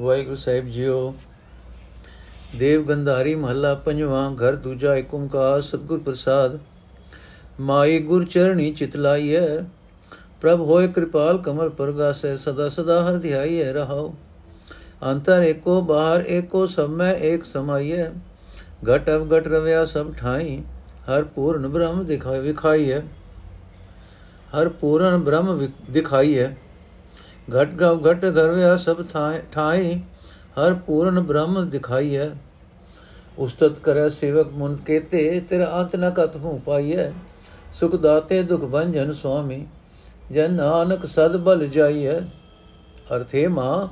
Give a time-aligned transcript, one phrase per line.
[0.00, 1.14] ਵਾਹਿਗੁਰੂ ਸਾਹਿਬ ਜੀਓ।
[2.56, 6.58] ਦੇਵ ਗੰਧਾਰੀ ਮਹੱਲਾ ਪੰਜਵਾਂ, ਘਰ ਦੂਜਾ ਏਕ ਓੰਕਾਰ, ਸਤਿਗੁਰ ਪ੍ਰਸਾਦ।
[7.60, 9.60] ਮਾਈ ਗੁਰ ਚਰਣੀ ਚਿਤ ਲਾਈਐ,
[10.40, 14.14] ਪ੍ਰਭ ਹੋਏ ਕਿਰਪਾਲ ਕਮਲ ਪਰਗਾਸੈ, ਸਦਾ ਸਦਾ ਹਰ ਧਿਆਈਐ, ਰਹਾਉ।
[15.02, 18.08] ਅੰਤਰ ਏਕੋ, ਬਾਹਰ ਏਕੋ, ਸਭ ਮੈਂ ਏਕ ਸਮਾਈਐ।
[18.94, 20.62] ਘਟ ਅਵ ਘਟ ਰਵਿਆ ਸਭ ਠਾਈ,
[21.10, 23.00] ਹਰ ਪੂਰਨ ਬ੍ਰਹਮ ਦਿਖਾਈ ਵਿਖਾਈਐ।
[24.52, 26.48] ਹਰ ਪੂਰਨ ਬ੍ਰਹਮ ਦਿਖਾਈਐ।
[27.50, 28.96] ਘਟ ਗਵ ਘਟ ਗਰਵਿਆ ਸਭ
[29.52, 29.94] ਠਾਈ
[30.58, 32.28] ਹਰ ਪੂਰਨ ਬ੍ਰਹਮ ਦਿਖਾਈਐ
[33.38, 37.10] ਉਸਤਤ ਕਰੈ ਸੇਵਕ ਮੁਨ ਕੇਤੇ, ਤੇਰਾ ਅੰਤ ਨ ਕਤ ਹੂੰ ਪਾਈਐ।
[37.72, 39.66] ਸੁਖ ਦਾਤੇ ਦੁਖ ਭੰਜਨ ਸੁਆਮੀ
[40.30, 42.18] ਜਨ ਨਾਨਕ ਸਦ ਬਲ ਜਾਈਐ।
[43.16, 43.88] ਅਰਥੇ ਮਾ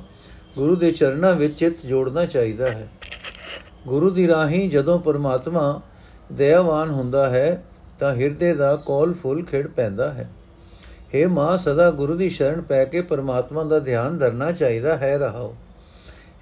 [0.55, 2.87] ਗੁਰੂ ਦੇ ਚਰਨਾਂ ਵਿੱਚ ਚਿੱਤ ਜੋੜਨਾ ਚਾਹੀਦਾ ਹੈ।
[3.87, 5.81] ਗੁਰੂ ਦੀ ਰਾਹੀਂ ਜਦੋਂ ਪਰਮਾਤਮਾ
[6.31, 7.63] ਦਇਆਵਾਨ ਹੁੰਦਾ ਹੈ,
[7.99, 10.29] ਤਾਂ ਹਿਰਦੇ ਦਾ ਕੋਲ ਫੁੱਲ ਖਿੜ ਪੈਂਦਾ ਹੈ।
[11.14, 15.54] हे ਮਾਂ ਸਦਾ ਗੁਰੂ ਦੀ ਸ਼ਰਨ ਪੈ ਕੇ ਪਰਮਾਤਮਾ ਦਾ ਧਿਆਨ ਧਰਨਾ ਚਾਹੀਦਾ ਹੈ ਰਹਾਓ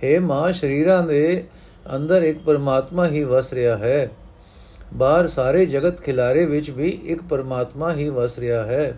[0.03, 1.45] हे ਮਾਂ ਸ਼ਰੀਰਾਂ ਦੇ
[1.97, 4.11] ਅੰਦਰ ਇੱਕ ਪਰਮਾਤਮਾ ਹੀ ਵਸ ਰਿਹਾ ਹੈ
[4.95, 8.97] ਬਾਹਰ ਸਾਰੇ ਜਗਤ ਖਿਲਾਰੇ ਵਿੱਚ ਵੀ ਇੱਕ ਪਰਮਾਤਮਾ ਹੀ ਵਸ ਰਿਹਾ ਹੈ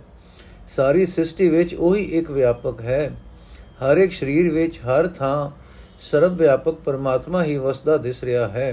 [0.66, 3.08] ਸਾਰੀ ਸ੍ਰਿਸ਼ਟੀ ਵਿੱਚ ਉਹੀ ਇੱਕ ਵਿਆਪਕ ਹੈ
[3.82, 5.50] ਹਰ ਇੱਕ ਸਰੀਰ ਵਿੱਚ ਹਰ ਥਾਂ
[6.02, 8.70] ਸਰਬ ਵਿਆਪਕ ਪਰਮਾਤਮਾ ਹੀ ਵਸਦਾ ਦਿਸ ਰਿਹਾ ਹੈ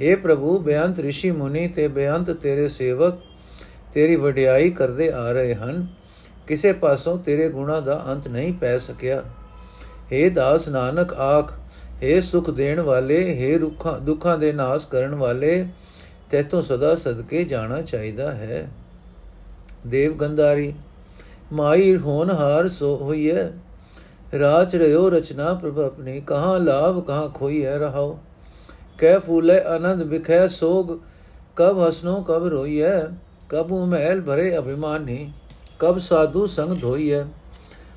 [0.00, 3.18] اے ਪ੍ਰਭੂ ਬੇਅੰਤ ઋષਿ ਮੁਨੀ ਤੇ ਬੇਅੰਤ ਤੇਰੇ ਸੇਵਕ
[3.94, 5.86] ਤੇਰੀ ਵਡਿਆਈ ਕਰਦੇ ਆ ਰਹੇ ਹਨ
[6.48, 9.22] ਕਿਸੇ ਪਾਸੋਂ ਤੇਰੇ ਗੁਣਾ ਦਾ ਅੰਤ ਨਹੀਂ ਪੈ ਸਕਿਆ
[10.12, 11.52] हे ਦਾਸ ਨਾਨਕ ਆਖ
[12.02, 15.64] हे ਸੁਖ ਦੇਣ ਵਾਲੇ हे ਰੁੱਖਾਂ ਦੁੱਖਾਂ ਦੇ ਨਾਸ ਕਰਨ ਵਾਲੇ
[16.30, 18.68] ਤੇਤੋਂ ਸਦਾ ਸਦਕੇ ਜਾਣਾ ਚਾਹੀਦਾ ਹੈ
[19.86, 20.72] ਦੇਵ ਗੰਧਾਰੀ
[21.52, 23.48] ਮਾਈ ਹੋਨਹਾਰ ਸੋ ਹੋਈਐ
[24.34, 28.18] ਰਾਚ ਰਿਓ ਰਚਨਾ ਪ੍ਰਭ ਆਪਣੀ ਕਹਾਂ ਲਾਭ ਕਹਾਂ ਖੋਈ ਹੈ ਰਹਾਓ
[28.98, 30.98] ਕਹਿ ਫੂਲੇ ਆਨੰਦ ਵਿਖੈ ਸੋਗ
[31.56, 32.98] ਕਬ ਹਸਨੋ ਕਬ ਰੋਈਐ
[33.50, 35.30] ਕਬੂ ਮਹਿਲ ਭਰੇ ਅਭਿਮਾਨੀ
[35.83, 37.23] ਕਬ ਸਾਧੂ ਸੰਗ ਧੋਈਐ?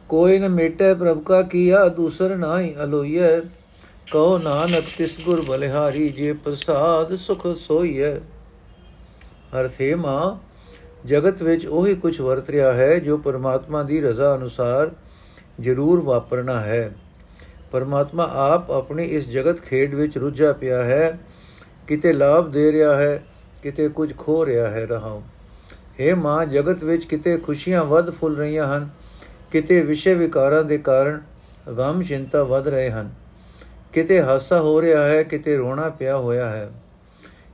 [0.08, 3.40] ਕੋਈ ਨ ਮੇਟੇ ਪ੍ਰਭ ਕਾ ਕੀਆ, ਦੂਸਰ ਨਾਹੀ ਅਲੋਈਐ।
[4.12, 8.14] ਕਹੋ ਨਾਨਕ ਤਿਸ ਗੁਰ ਬਲਿਹਾਰੀ, ਜੇ ਪ੍ਰਸਾਦ ਸੁਖ ਸੋਈਐ।
[9.60, 10.38] ਅਰਥੇ ਮਾ,
[11.06, 14.90] ਜਗਤ ਵਿੱਚ ਉਹੀ ਕੁਝ ਵਰਤ ਰਿਹਾ ਹੈ, ਜੋ ਪਰਮਾਤਮਾ ਦੀ ਰਜ਼ਾ ਅਨੁਸਾਰ
[15.60, 16.94] ਜ਼ਰੂਰ ਵਾਪਰਨਾ ਹੈ।
[17.72, 21.18] ਪਰਮਾਤਮਾ ਆਪ ਆਪਣੀ ਇਸ ਜਗਤ ਖੇਡ ਵਿੱਚ ਰੁੱਝਾ ਪਿਆ ਹੈ।
[21.88, 23.24] ਕਿਤੇ ਲਾਭ ਦੇ ਰਿਹਾ ਹੈ,
[23.62, 25.22] ਕਿਤੇ ਕੁਝ ਖੋ ਰਿਹਾ ਹੈ ਰਹਾਉ।
[26.00, 28.88] हे ਮਾਂ, ਜਗਤ ਵਿੱਚ ਕਿਤੇ ਖੁਸ਼ੀਆਂ ਵੱਧ ਫੁੱਲ ਰਹੀਆਂ ਹਨ,
[29.50, 31.20] ਕਿਤੇ ਵਿਸ਼ੇ ਵਿਕਾਰਾਂ ਦੇ ਕਾਰਨ
[31.78, 33.10] ਗਮ ਚਿੰਤਾ ਵੱਧ ਰਹੇ ਹਨ।
[33.92, 36.70] ਕਿਤੇ ਹਾਸਾ ਹੋ ਰਿਹਾ ਹੈ, ਕਿਤੇ ਰੋਣਾ ਪਿਆ ਹੋਇਆ ਹੈ।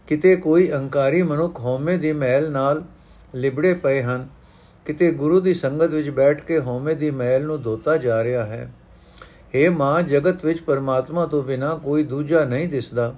[0.06, 2.82] ਕਿਤੇ ਕੋਈ ਅਹੰਕਾਰੀ ਮਨੁੱਖ ਹਉਮੈ ਦੀ ਮਹਿਲ ਨਾਲ
[3.34, 4.28] ਲਿਬੜੇ ਪਏ ਹਨ,
[4.86, 8.72] ਕਿਤੇ ਗੁਰੂ ਦੀ ਸੰਗਤ ਵਿੱਚ ਬੈਠ ਕੇ ਹਉਮੈ ਦੀ ਮਹਿਲ ਨੂੰ ਧੋਤਾ ਜਾ ਰਿਹਾ ਹੈ।
[9.56, 13.14] हे ਮਾਂ, ਜਗਤ ਵਿੱਚ ਪਰਮਾਤਮਾ ਤੋਂ ਬਿਨਾ ਕੋਈ ਦੂਜਾ ਨਹੀਂ ਦਿਸਦਾ,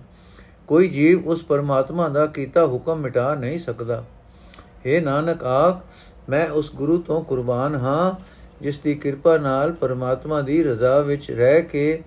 [0.67, 4.05] ਕੋਈ ਜੀਵ ਉਸ ਪਰਮਾਤਮਾ ਦਾ ਕੀਤਾ ਹੁਕਮ ਮਿਟਾ ਨਹੀਂ ਸਕਦਾ।
[4.87, 5.83] हे ਨਾਨਕ ਆਖ,
[6.29, 8.13] ਮੈਂ ਉਸ ਗੁਰੂ ਤੋਂ ਕੁਰਬਾਨ ਹਾਂ,
[8.63, 12.03] ਜਿਸ ਦੀ ਕਿਰਪਾ ਨਾਲ ਪਰਮਾਤਮਾ ਦੀ ਰਜ਼ਾ ਵਿੱਚ ਰਹਿ ਕੇ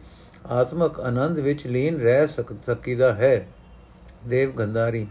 [0.52, 3.48] ਆਤਮਕ ਆਨੰਦ ਵਿੱਚ ਲੀਨ ਰਹਿ ਸਕੀਦਾ ਹੈ।
[4.28, 5.06] ਦੇਵ ਗੰਧਾਰੀ,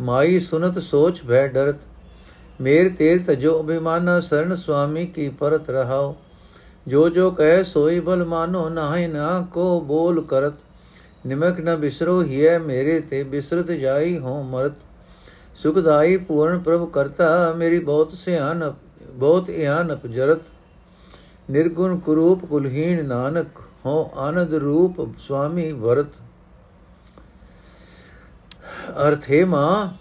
[0.00, 1.76] ਮਾਈ ਸੁਨਤ ਸੋਚ ਭੈ ਡਰਤ,
[2.60, 6.14] ਮੇਰ ਤੇਰ ਤਜੋ ਅਭਿਮਾਨਾ, ਸਰਨ ਸੁਆਮੀ ਕੀ ਪਰਤ ਰਹਾਓ
[6.86, 10.54] ਜੋ ਜੋ ਕਹੇ ਸੋਈ ਬਲ ਮਾਨੋ ਨਾਹੀ ਨਾ ਕੋ ਬੋਲ ਕਰਤ,
[11.26, 14.76] ਨਿਮਕ ਨ ਬਿਸਰੋ ਹੀਏ ਮੇਰੇ ਤੇ ਬਿਸਰਤ ਜਾਈ ਹੋ ਮਰਤ।
[15.56, 18.72] ਸੁਖਦਾਈ ਪੂਰਨ ਪ੍ਰਭ ਕਰਤਾ, ਮੇਰੀ ਬਹੁਤ ਸਿਆਨ
[19.12, 20.40] ਬਹੁਤ ਇਆਨ ਅਪਜਰਤ
[21.50, 26.06] ਨਿਰਗੁਣ ਕੁਰੂਪ ਕੁਲਹੀਨ ਨਾਨਕ ਹੋ ਆਨੰਦ ਰੂਪ ਸੁਆਮੀ ਵਰਤ।
[29.08, 29.92] ਅਰਥੇ ਮਾ,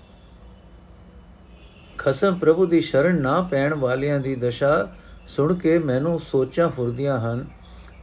[1.97, 4.87] ਖਸਮ ਪ੍ਰਭੂ ਦੀ ਸ਼ਰਨ ਨਾ ਪੈਣ ਵਾਲਿਆਂ ਦੀ ਦਸ਼ਾ
[5.27, 7.45] ਸੁਣ ਕੇ ਮੈਨੂੰ ਸੋਚਾਂ ਫੁਰਦੀਆਂ ਹਨ,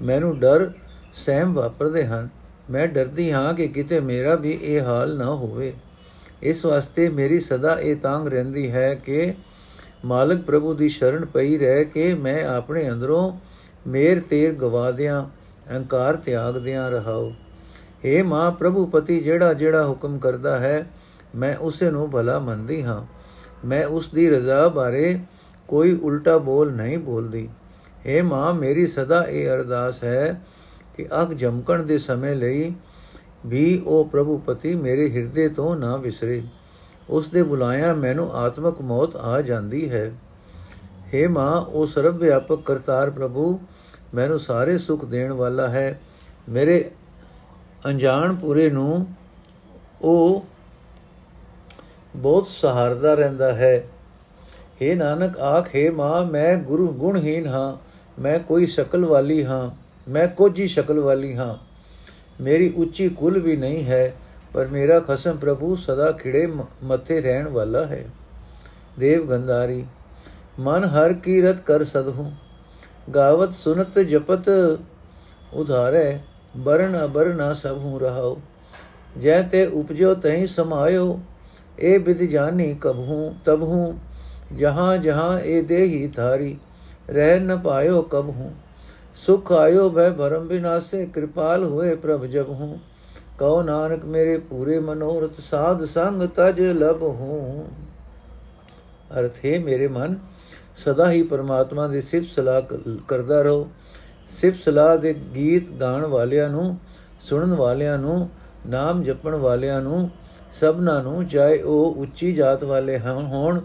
[0.02, 0.70] ਮੈਨੂੰ ਡਰ
[1.14, 2.28] ਸਹਿਮ ਵਾਪਰਦੇ ਹਨ,
[2.70, 5.72] ਮੈਂ ਡਰਦੀ ਹਾਂ ਕਿ ਕਿਤੇ ਮੇਰਾ ਵੀ ਇਹ ਹਾਲ ਨਾ ਹੋਵੇ।
[6.42, 9.34] ਇਸ ਵਾਸਤੇ ਮੇਰੀ ਸਦਾ ਇਹ ਤਾਂਗ ਰਹਿੰਦੀ ਹੈ ਕਿ
[10.04, 13.38] ਮਾਲਕ ਪ੍ਰਭੂ ਦੀ ਸ਼ਰਨ ਪਈ ਰਹਿ ਕੇ ਮੈਂ ਆਪਣੇ ਅੰਦਰੋਂ
[13.86, 15.24] ਮੇਰ ਤੇਰ ਗਵਾ ਦਿਆਂ,
[15.70, 17.32] ਅਹੰਕਾਰ ਤਿਆਗ ਦਿਆਂ ਰਹਾਉ।
[18.04, 20.90] ਏ ਮਾਂ ਪ੍ਰਭੂ ਪਤੀ ਜਿਹੜਾ ਜਿਹੜਾ ਹੁਕਮ ਕਰਦਾ ਹੈ,
[21.34, 23.06] ਮੈਂ ਉਸੇ ਨੂੰ ਭਲਾ ਮੰਨਦੀ ਹਾਂ।
[23.64, 25.18] ਮੈਂ ਉਸ ਦੀ ਰਜ਼ਾ ਬਾਰੇ
[25.68, 27.48] ਕੋਈ ਉਲਟਾ ਬੋਲ ਨਹੀਂ ਬੋਲਦੀ।
[28.06, 30.42] ਏ ਮਾਂ ਮੇਰੀ ਸਦਾ ਇਹ ਅਰਦਾਸ ਹੈ
[30.96, 32.74] ਕਿ ਅਗ ਜਮਕਣ ਦੇ ਸਮੇਂ ਲਈ
[33.46, 36.42] ਵੀ ਉਹ ਪ੍ਰਭੂ ਪਤੀ ਮੇਰੇ ਹਿਰਦੇ ਤੋਂ ਨਾ ਵਿਸਰੇ।
[37.10, 40.12] ਉਸ ਦੇ ਬੁਲਾਇਆ ਮੈਨੂੰ ਆਤਮਕ ਮੌਤ ਆ ਜਾਂਦੀ ਹੈ।
[41.14, 43.60] हे ਮਾਂ, ਉਹ ਸਰਬ ਵਿਆਪਕ ਕਰਤਾਰ ਪ੍ਰਭੂ,
[44.14, 46.00] ਮੈਨੂੰ ਸਾਰੇ ਸੁਖ ਦੇਣ ਵਾਲਾ ਹੈ।
[46.48, 46.90] ਮੇਰੇ
[47.86, 49.06] ਅਣਜਾਣ ਪੂਰੇ ਨੂੰ
[50.02, 50.44] ਉਹ
[52.16, 53.88] ਬਹੁਤ ਸਹਾਰਦਾ ਰਹਿੰਦਾ ਹੈ।
[54.58, 57.76] हे ਨਾਨਕ, ਆਖੇ ਮਾਂ, ਮੈਂ ਗੁਰੂ ਗੁਣਹੀਨ ਹਾਂ।
[58.22, 59.70] ਮੈਂ ਕੋਈ ਸ਼ਕਲ ਵਾਲੀ ਹਾਂ।
[60.10, 61.71] ਮੈਂ ਕੋਝੀ ਸ਼ਕਲ ਵਾਲੀ ਹਾਂ।
[62.42, 64.14] ਮੇਰੀ ਉੱਚੀ ਕੁਲ ਵੀ ਨਹੀਂ ਹੈ,
[64.54, 66.46] ਪਰ ਮੇਰਾ ਖਸਮ ਪ੍ਰਭੂ ਸਦਾ ਖਿੜੇ
[66.84, 68.04] ਮੱਥੇ ਰਹਿਣ ਵਾਲਾ ਹੈ।
[68.98, 69.84] ਦੇਵ ਗੰਧਾਰੀ,
[70.60, 72.30] ਮਨ ਹਰ ਕੀਰਤ ਕਰ ਸਦਹੂ।
[73.14, 74.48] ਗਾਵਤ ਸੁਨਤ ਜਪਤ
[75.52, 76.18] ਉਧਾਰੇ,
[76.56, 78.36] ਬਰਨ ਅਬਰਨਾ ਸਭ ਹੂੰ ਰਹਾਓ
[79.18, 81.18] ਜੈ ਤੇ ਉਪਜੋ ਤਹੀਂ ਸਮਾਇਓ
[81.78, 83.94] ਇਹ ਬਿਦ ਜਾਨੀ ਕਬਹੂ ਤਬਹੂ
[84.52, 86.56] ਜਹਾਂ ਜਹਾਂ ਇਹ ਦੇਹੀ ਥਾਰੀ
[87.10, 88.50] ਰਹਿ ਨ ਪਾਇਓ ਕਬਹੂ
[89.26, 92.78] ਸੁਖ ਆਇਓ ਭੈ ਭਰਮ ਬਿਨਾਸੇ, ਕਿਰਪਾਲ ਹੋਏ ਪ੍ਰਭ ਜਬ ਹੂੰ।
[93.38, 97.68] ਕਉ ਨਾਨਕ ਮੇਰੇ ਪੂਰੇ ਮਨੋਰਥ, ਸਾਧ ਸੰਗ ਤਜ ਲਬ ਹੂੰ।
[99.18, 100.18] ਅਰਥ ਹੈ ਮੇਰੇ ਮਨ,
[100.76, 102.62] ਸਦਾ ਹੀ ਪਰਮਾਤਮਾ ਦੀ ਸਿਫਤ ਸਲਾਹ
[103.08, 103.68] ਕਰਦਾ ਰਹੋ।
[104.30, 106.78] ਸਿਫਤ ਸਲਾਹ ਦੇ ਗੀਤ ਗਾਣ ਵਾਲਿਆਂ ਨੂੰ,
[107.20, 108.28] ਸੁਣਨ ਵਾਲਿਆਂ ਨੂੰ,
[108.66, 110.10] ਨਾਮ ਜਪਣ ਵਾਲਿਆਂ ਨੂੰ,
[110.52, 113.60] ਸਭਨਾਂ ਨੂੰ, ਚਾਹੇ ਉਹ ਉੱਚੀ ਜਾਤ ਵਾਲੇ ਹੋਣ,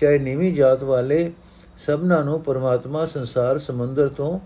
[0.00, 1.32] ਚਾਹੇ ਨੀਵੀਂ ਜਾਤ ਵਾਲੇ,
[1.76, 4.40] ਸਭਨਾਂ ਨੂੰ ਪਰਮਾਤਮਾ ਸੰਸਾਰ ਸਮੁੰਦਰ ਤੋਂ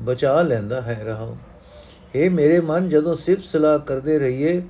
[0.00, 1.36] ਬਚਾ ਲੈਂਦਾ ਹੈ ਰਹਾਓ
[2.14, 4.62] ਇਹ ਮੇਰੇ ਮਨ, ਜਦੋਂ ਸਿਫਤ ਸਲਾਹ ਕਰਦੇ ਰਹੀਏ,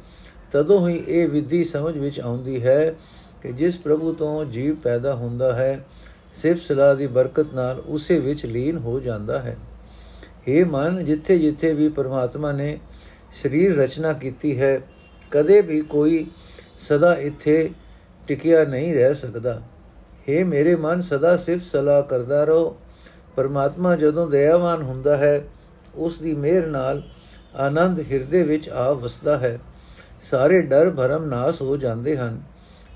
[0.53, 2.95] ਤਦੋਂ ਹੀ ਇਹ ਵਿਧੀ ਸਮਝ ਵਿੱਚ ਆਉਂਦੀ ਹੈ
[3.43, 5.85] ਕਿ ਜਿਸ ਪ੍ਰਭੂ ਤੋਂ ਜੀਵ ਪੈਦਾ ਹੁੰਦਾ ਹੈ
[6.35, 9.57] ਸਿਫਤ ਸਲਾਹ ਦੀ ਬਰਕਤ ਨਾਲ ਉਸੇ ਵਿੱਚ ਲੀਨ ਹੋ ਜਾਂਦਾ ਹੈ।
[10.49, 12.79] ਇਹ ਮਨ, ਜਿੱਥੇ ਜਿੱਥੇ ਵੀ ਪਰਮਾਤਮਾ ਨੇ
[13.43, 14.81] ਸਰੀਰ ਰਚਨਾ ਕੀਤੀ ਹੈ,
[15.31, 16.27] ਕਦੇ ਵੀ ਕੋਈ
[16.79, 17.71] ਸਦਾ ਇੱਥੇ
[18.27, 19.61] ਟਿਕਿਆ ਨਹੀਂ ਰਹਿ ਸਕਦਾ।
[20.29, 22.77] हे ਮੇਰੇ ਮਨ, ਸਦਾ ਸਿਫਤ ਸਲਾਹ ਕਰਦਾ ਰਹੋ
[23.37, 25.45] ਪਰਮਾਤਮਾ ਜਦੋਂ ਦਇਆਵਾਨ ਹੁੰਦਾ ਹੈ
[25.95, 27.03] ਉਸ ਦੀ ਮਿਹਰ ਨਾਲ
[27.57, 29.59] ਆਨੰਦ ਹਿਰਦੇ ਵਿੱਚ ਆ ਵਸਦਾ ਹੈ।
[30.23, 32.43] ਸਾਰੇ ਡਰ ਭਰਮ ਨਾਸ ਹੋ ਜਾਂਦੇ ਹਨ।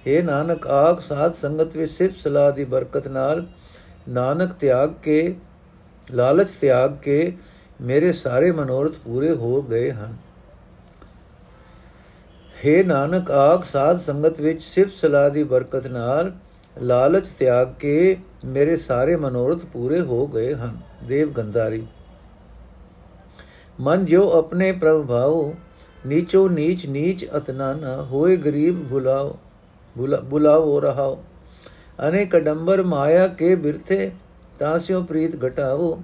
[0.06, 3.46] हे ਨਾਨਕ, ਆਖ ਸਾਧ ਸੰਗਤ ਵਿੱਚ ਸਿਫਤ ਸਲਾਹ ਦੀ ਬਰਕਤ ਨਾਲ
[4.08, 5.34] ਨਾਨਕ ਤਿਆਗ ਕੇ,
[6.12, 7.36] ਲਾਲਚ ਤਿਆਗ ਕੇ
[7.80, 10.16] ਮੇਰੇ ਸਾਰੇ ਮਨੋਰਥ ਪੂਰੇ ਹੋ ਗਏ ਹਨ।
[12.62, 16.32] हे ਨਾਨਕ, ਆਖ ਸਾਧ ਸੰਗਤ ਵਿੱਚ ਸਿਫਤ ਸਲਾਹ ਦੀ ਬਰਕਤ ਨਾਲ
[16.76, 21.86] ਲਾਲਚ ਤਿਆਗ ਕੇ ਮੇਰੇ ਸਾਰੇ ਮਨੋਰਥ ਪੂਰੇ ਹੋ ਗਏ ਹਨ, ਦੇਵ ਗੰਧਾਰੀ।
[23.80, 25.52] ਮਨ ਜੋ ਆਪਣੇ ਪ੍ਰਭਾਉ
[26.06, 29.36] ਨੀਚੋ ਨੀਚ ਨੀਚ ਅਤਨਾ ਨਾ ਹੋਏ ਗਰੀਬ ਭੁਲਾਓ
[30.24, 31.22] ਬੁਲਾਓ ਰਹਾਓ।
[32.08, 34.10] ਅਨੇਕ ਡੰਬਰ ਮਾਇਆ ਕੇ ਬਿਰਥੇ
[34.58, 35.98] ਤਾਸਿਓ ਪ੍ਰੀਤ ਘਟਾਓ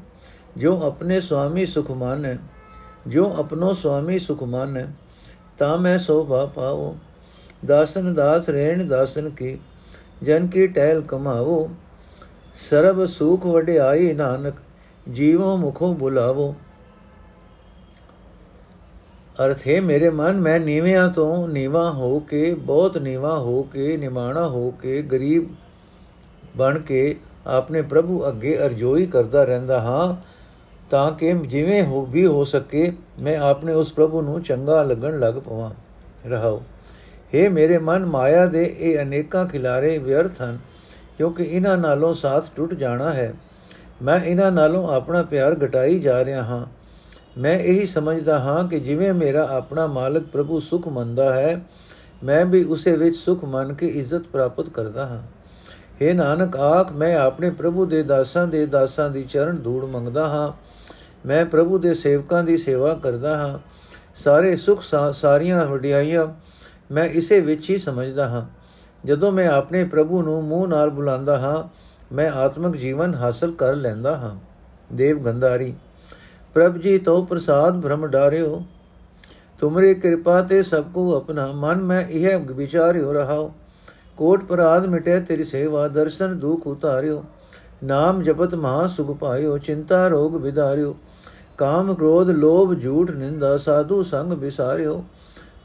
[0.57, 2.37] ਜੋ ਆਪਣੇ ਸੁਆਮੀ ਸੁਖ ਮਾਨੈ
[3.07, 4.87] ਜੋ ਆਪਣੋ ਸੁਆਮੀ ਸੁਖ ਮਾਨੈ,
[5.59, 6.97] ਤਾਂ ਮੈਂ ਸੋਭਾ ਪਾਓ।
[7.67, 9.59] ਦਾਸਨ ਦਾਸ ਰਹਿਣ ਦਾਸਨ ਕੀ
[10.23, 11.71] ਜਨ ਕੀ ਟਹਿਲ ਕਮਾਵੋ,
[12.55, 14.55] ਸਰਬ ਸੁਖ ਵਡਿਆਈ ਨਾਨਕ,
[15.13, 16.55] ਜੀਵੋ ਮੁਖੋਂ ਬੁਲਾਵੋ।
[19.47, 24.49] ਅਰਥ ਹੈ, ਮੇਰੇ ਮਨ, ਮੈਂ ਨੀਵਿਆਂ ਤੋਂ ਨੀਵਾ ਹੋ ਕੇ, ਬਹੁਤ ਨੀਵਾ ਹੋ ਕੇ, ਨਿਮਾਣਾ
[24.49, 25.45] ਹੋ ਕੇ, ਗਰੀਬ
[26.57, 30.17] ਬਣ ਕੇ ਆਪਣੇ ਪ੍ਰਭੂ ਅੱਗੇ ਅਰਜ਼ੋਈ ਕਰਦਾ ਰਹਿੰਦਾ ਹਾਂ,
[30.91, 35.35] ਤਾਂ ਕਿ ਜਿਵੇਂ ਹੋ ਵੀ ਹੋ ਸਕੇ, ਮੈਂ ਆਪਣੇ ਉਸ ਪ੍ਰਭੂ ਨੂੰ ਚੰਗਾ ਲੱਗਣ ਲੱਗ
[35.35, 35.71] ਪਵਾਂ।
[36.29, 36.63] ਰਹਾਓ।
[37.35, 40.59] हे ਮੇਰੇ ਮਨ, ਮਾਇਆ ਦੇ ਇਹ ਅਨੇਕਾਂ ਖਿਲਾਰੇ ਵਿਅਰਥ ਹਨ,
[41.19, 43.33] ਕਿਉਂਕਿ ਇਹਨਾਂ ਨਾਲੋਂ ਸਾਥ ਟੁੱਟ ਜਾਣਾ ਹੈ।
[44.03, 46.67] ਮੈਂ ਇਹਨਾਂ ਨਾਲੋਂ ਆਪਣਾ ਪਿਆਰ ਘਟਾਈ ਜਾ ਰਿਹਾ ਹਾਂ।
[47.39, 51.61] ਮੈਂ ਇਹੀ ਸਮਝਦਾ ਹਾਂ ਕਿ ਜਿਵੇਂ ਮੇਰਾ ਆਪਣਾ ਮਾਲਕ ਪ੍ਰਭੂ ਸੁਖ ਮੰਨਦਾ ਹੈ,
[52.25, 55.23] ਮੈਂ ਵੀ ਉਸੇ ਵਿੱਚ ਸੁਖ ਮੰਨ ਕੇ ਇੱਜ਼ਤ ਪ੍ਰਾਪਤ ਕਰਦਾ ਹਾਂ।
[56.01, 60.53] हे ਨਾਨਕ, ਆਖ, ਮੈਂ ਆਪਣੇ ਪ੍ਰਭੂ ਦੇ ਦਾਸਾਂ ਦੇ ਦਾਸਾਂ ਦੀ ਚਰਨ ਧੂੜ ਮੰਗਦਾ ਹਾਂ।
[61.27, 63.59] ਮੈਂ ਪ੍ਰਭੂ ਦੇ ਸੇਵਕਾਂ ਦੀ ਸੇਵਾ ਕਰਦਾ ਹਾਂ।
[64.15, 66.27] ਸਾਰੇ ਸੁਖ ਸਾਰੀਆਂ ਵਡਿਆਈਆਂ
[66.91, 68.47] ਮੈਂ ਇਸੇ ਵਿੱਚ ਹੀ ਸਮਝਦਾ ਹਾਂ।
[69.05, 71.69] ਜਦੋਂ ਮੈਂ ਆਪਣੇ ਪ੍ਰਭੂ ਨੂੰ ਮੂੰਹ ਨਾਲ ਬੁਲਾਉਂਦਾ ਹਾਂ,
[72.15, 74.37] ਮੈਂ ਆਤਮਿਕ ਜੀਵਨ ਹਾਸਲ ਕਰ ਲੈਂਦਾ ਹਾਂ।
[74.95, 75.75] ਦੇਵ ਗੰਧਾਰੀ,
[76.55, 78.63] ਪ੍ਰਭ ਜੀ ਤੋਂ ਪ੍ਰਸਾਦ ਭ੍ਰਮ ਡਾਰਿਓ।
[79.59, 83.53] ਤੁਮਰੀ ਕਿਰਪਾ ਤੇ ਸਭ ਕੋ ਆਪਣਾ ਮਨ, ਮੈਂ ਇਹ ਵਿਚਾਰਿਓ ਰਹਾਓ।
[84.17, 87.25] ਕੋਟ ਪਰਾਧ ਮਿਟੇ ਤੇਰੀ ਸੇਵਾ, ਦਰਸ਼ਨ ਦੁਖ ਉਤਾਰਿਓ।
[87.85, 90.97] ਨਾਮ ਜਪਤ ਮਹਾ ਸੁਖ ਪਾਇਓ, ਚਿੰਤਾ ਰੋਗ ਵਿਦਾਰਿਓ।
[91.59, 95.05] ਕਾਮ ਕ੍ਰੋਧ ਲੋਭ ਝੂਠ ਨਿੰਦਾ, ਸਾਧੂ ਸੰਗ ਵਿਸਾਰਿਓ।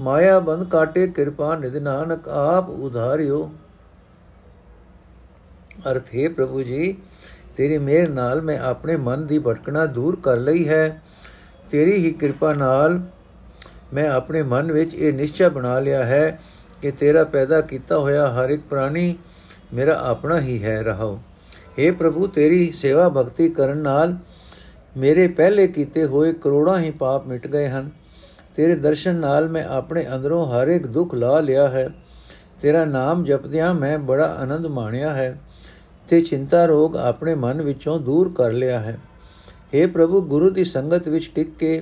[0.01, 3.51] ਮਾਇਆ ਬੰਦ ਕਾਟੇ ਕਿਰਪਾ ਨਿਧ ਨਾਨਕ ਆਪ ਉਧਾਰਿਓ।
[5.91, 6.97] ਅਰਥੇ ਪ੍ਰਭੂ ਜੀ,
[7.57, 11.01] ਤੇਰੀ ਮਿਹਰ ਨਾਲ ਮੈਂ ਆਪਣੇ ਮਨ ਦੀ ਭਟਕਣਾ ਦੂਰ ਕਰ ਲਈ ਹੈ।
[11.69, 13.01] ਤੇਰੀ ਹੀ ਕਿਰਪਾ ਨਾਲ
[13.93, 16.39] ਮੈਂ ਆਪਣੇ ਮਨ ਵਿੱਚ ਇਹ ਨਿਸ਼ਚੈ ਬਣਾ ਲਿਆ ਹੈ
[16.81, 19.15] ਕਿ ਤੇਰਾ ਪੈਦਾ ਕੀਤਾ ਹੋਇਆ ਹਰ ਇੱਕ ਪ੍ਰਾਣੀ
[19.73, 21.19] ਮੇਰਾ ਆਪਣਾ ਹੀ ਹੈ, ਰਹਾਓ।
[21.79, 24.15] हे ਪ੍ਰਭੂ, ਤੇਰੀ ਸੇਵਾ ਭਗਤੀ ਕਰਨ ਨਾਲ
[24.97, 27.89] ਮੇਰੇ ਪਹਿਲੇ ਕੀਤੇ ਹੋਏ ਕਰੋੜਾਂ ਹੀ ਪਾਪ ਮਿਟ ਗਏ ਹਨ।
[28.56, 31.88] ਤੇਰੇ ਦਰਸ਼ਨ ਨਾਲ ਮੈਂ ਆਪਣੇ ਅੰਦਰੋਂ ਹਰ ਇੱਕ ਦੁੱਖ ਲਾ ਲਿਆ ਹੈ
[32.62, 35.36] ਤੇਰਾ ਨਾਮ ਜਪਦਿਆਂ ਮੈਂ ਬੜਾ ਆਨੰਦ ਮਾਣਿਆ ਹੈ
[36.08, 38.98] ਤੇ ਚਿੰਤਾ ਰੋਗ ਆਪਣੇ ਮਨ ਵਿੱਚੋਂ ਦੂਰ ਕਰ ਲਿਆ ਹੈ
[39.74, 41.80] हे ਪ੍ਰਭੂ ਗੁਰੂ ਦੀ ਸੰਗਤ ਵਿੱਚ ਟਿਕ ਕੇ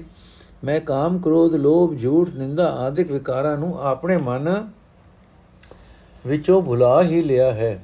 [0.64, 4.48] ਮੈਂ ਕਾਮ ਕ੍ਰੋਧ ਲੋਭ ਝੂਠ ਨਿੰਦਾ ਆਦਿਕ ਵਿਕਾਰਾਂ ਨੂੰ ਆਪਣੇ ਮਨ
[6.24, 7.78] ਵਿੱਚੋਂ ਭੁਲਾ ਹੀ ਲਿਆ ਹੈ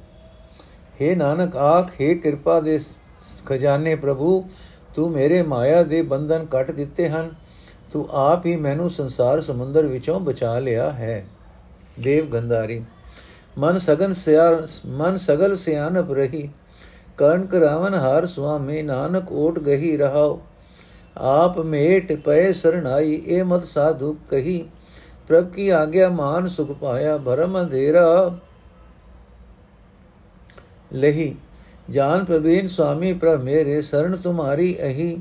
[0.99, 2.79] हे ਨਾਨਕ ਆਖ हे ਕਿਰਪਾ ਦੇ
[3.45, 4.43] ਖਜ਼ਾਨੇ ਪ੍ਰਭੂ
[4.95, 7.29] ਤੂੰ ਮੇਰੇ ਮਾਇਆ ਦੇ ਬੰਧਨ ਕੱਟ ਦਿੱਤੇ ਹਨ
[7.92, 11.24] ਤੂੰ ਆਪ ਹੀ ਮੈਨੂੰ ਸੰਸਾਰ ਸਮੁੰਦਰ ਵਿੱਚੋਂ ਬਚਾ ਲਿਆ ਹੈ
[12.00, 12.82] ਦੇਵ ਗੰਧਾਰੀ
[13.58, 16.48] ਮਨ ਸਗਨ ਸਿਆਰ ਮਨ ਸਗਲ ਸਿਆਨਪ ਰਹੀ
[17.18, 20.40] ਕਰਨ ਕਰਾਵਨ ਹਰ ਸੁਆਮੀ ਨਾਨਕ ਓਟ ਗਹੀ ਰਹਾਓ
[21.16, 24.62] ਆਪ ਮੇਟ ਪਏ ਸਰਣਾਈ ਇਹ ਮਤ ਸਾਧੂ ਕਹੀ
[25.28, 28.38] ਪ੍ਰਭ ਕੀ ਆਗਿਆ ਮਾਨ ਸੁਖ ਪਾਇਆ ਭਰਮ ਅੰਧੇਰਾ
[30.92, 31.34] ਲਹੀ
[31.90, 35.16] ਜਾਨ ਪ੍ਰਵੀਨ ਸੁਆਮੀ ਪ੍ਰਭ ਮੇਰੇ ਸਰਣ ਤੁਮਾਰੀ ਅਹੀ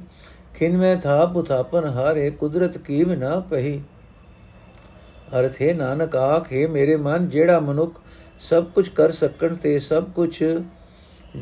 [0.56, 3.82] ਖਿਨ ਮੈਂ ਥਾ ਪੁਥਾਪਨ ਹਾਰੇ, ਕੁਦਰਤ ਕੀ ਬਿਨਾ ਪਹੀ।
[5.40, 8.02] ਅਰਥ ਹੈ ਨਾਨਕ, ਆਖੇ ਮੇਰੇ ਮਨ, ਜਿਹੜਾ ਮਨੁੱਖ
[8.40, 10.44] ਸਭ ਕੁਝ ਕਰ ਸਕਣ ਤੇ ਸਭ ਕੁਝ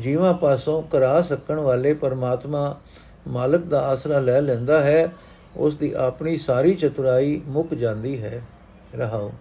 [0.00, 2.80] ਜੀਵਾਂ ਪਾਸੋਂ ਕਰਾ ਸਕਣ ਵਾਲੇ ਪਰਮਾਤਮਾ
[3.26, 5.12] ਮਾਲਕ ਦਾ ਆਸਰਾ ਲੈ ਲੈਂਦਾ ਹੈ,
[5.56, 8.42] ਉਸ ਦੀ ਆਪਣੀ ਸਾਰੀ ਚਤੁਰਾਈ ਮੁੱਕ ਜਾਂਦੀ ਹੈ।
[8.94, 9.32] ਰਹਾਓ।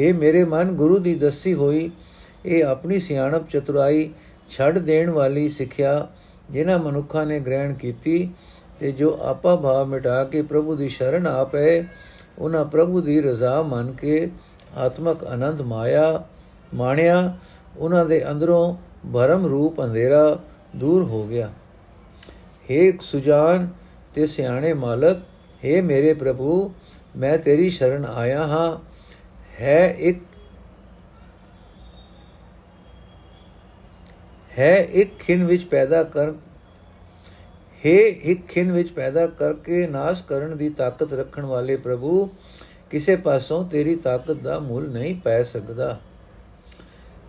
[0.00, 1.90] हे ਮੇਰੇ ਮਨ, ਗੁਰੂ ਦੀ ਦੱਸੀ ਹੋਈ
[2.46, 4.10] ਇਹ ਆਪਣੀ ਸਿਆਣਪ ਚਤੁਰਾਈ
[4.48, 6.08] ਛੱਡ ਦੇਣ ਵਾਲੀ ਸਿੱਖਿਆ,
[6.50, 8.30] ਜਿਨ੍ਹਾਂ ਮਨੁੱਖਾਂ ਨੇ ਗ੍ਰਹਿਣ ਕੀਤੀ
[8.78, 11.84] ਤੇ ਜੋ ਆਪਾ ਭਾਵ ਮਿਟਾ ਕੇ ਪ੍ਰਭੂ ਦੀ ਸ਼ਰਨ ਆ ਪਏ
[12.38, 14.30] ਉਹਨਾਂ ਪ੍ਰਭੂ ਦੀ ਰਜ਼ਾ ਮੰਨ ਕੇ
[14.76, 16.24] ਆਤਮਕ ਆਨੰਦ ਮਾਇਆ,
[16.74, 17.38] ਮਾਣਿਆ,
[17.78, 18.76] ਉਹਨਾਂ ਦੇ ਅੰਦਰੋਂ
[19.14, 20.38] ਭਰਮ ਰੂਪ ਅੰਧੇਰਾ
[20.76, 21.52] ਦੂਰ ਹੋ ਗਿਆ।
[22.70, 23.68] हे ਸੁਜਾਨ
[24.14, 25.16] ਤੇ ਸਿਆਣੇ ਮਾਲਕ
[25.64, 26.74] हे ਮੇਰੇ ਪ੍ਰਭੂ,
[27.16, 28.78] ਮੈਂ ਤੇਰੀ ਸ਼ਰਨ ਆਇਆ ਹਾਂ।
[29.60, 30.24] ਹੈ ਇੱਕ
[34.58, 36.32] ਹੈ ਇੱਕ ਖਿੰ ਵਿੱਚ ਪੈਦਾ ਕਰ
[37.86, 42.28] ਹੈ ਇੱਕ ਖਿੰ ਵਿੱਚ ਪੈਦਾ ਕਰਕੇ ਨਾਸ਼ ਕਰਨ ਦੀ ਤਾਕਤ ਰੱਖਣ ਵਾਲੇ ਪ੍ਰਭੂ,
[42.90, 46.00] ਕਿਸੇ ਪਾਸੋਂ ਤੇਰੀ ਤਾਕਤ ਦਾ ਮੁੱਲ ਨਹੀਂ ਪੈ ਸਕਦਾ।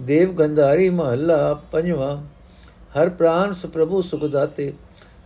[0.01, 2.23] ਦੇਵ ਗੰਧਾਰੀ ਮਹੱਲਾ ਪੰਜਵਾਂ,
[2.99, 4.73] ਹਰ ਪ੍ਰਾਨ ਸੁਪ੍ਰਭੂ ਸੁਖ ਦਾਤੇ,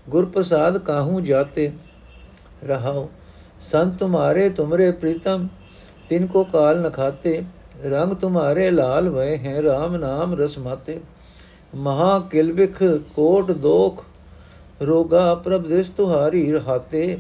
[0.10, 1.72] ਗੁਰ ਪ੍ਰਸਾਦ ਕਾਹੂ ਜਾਤੇ?
[2.68, 3.10] ਰਹਾਓ
[3.60, 5.48] ਸੰਤ ਤੁਮਾਰੇ ਤੁਮਰੇ ਪ੍ਰੀਤਮ,
[6.10, 7.44] ਤਿਨ ਕੋ ਕਾਲ ਨ ਖਾਤੇ,
[7.86, 11.00] ਰੰਗ ਤੁਮਾਰੇ ਲਾਲ ਵਏ ਹੈ RAM ਨਾਮ ਰਸ ਮਾਤੇ।
[11.76, 12.84] ਮਹਾ ਕਿਲਬਿਖ
[13.16, 14.06] ਕੋਟ ਦੋਖ
[14.81, 17.17] ਰੋਗਾ ਪ੍ਰਭ ਦਿਸ ਤੁਹਾਰੀ ਰਹਾਤੇ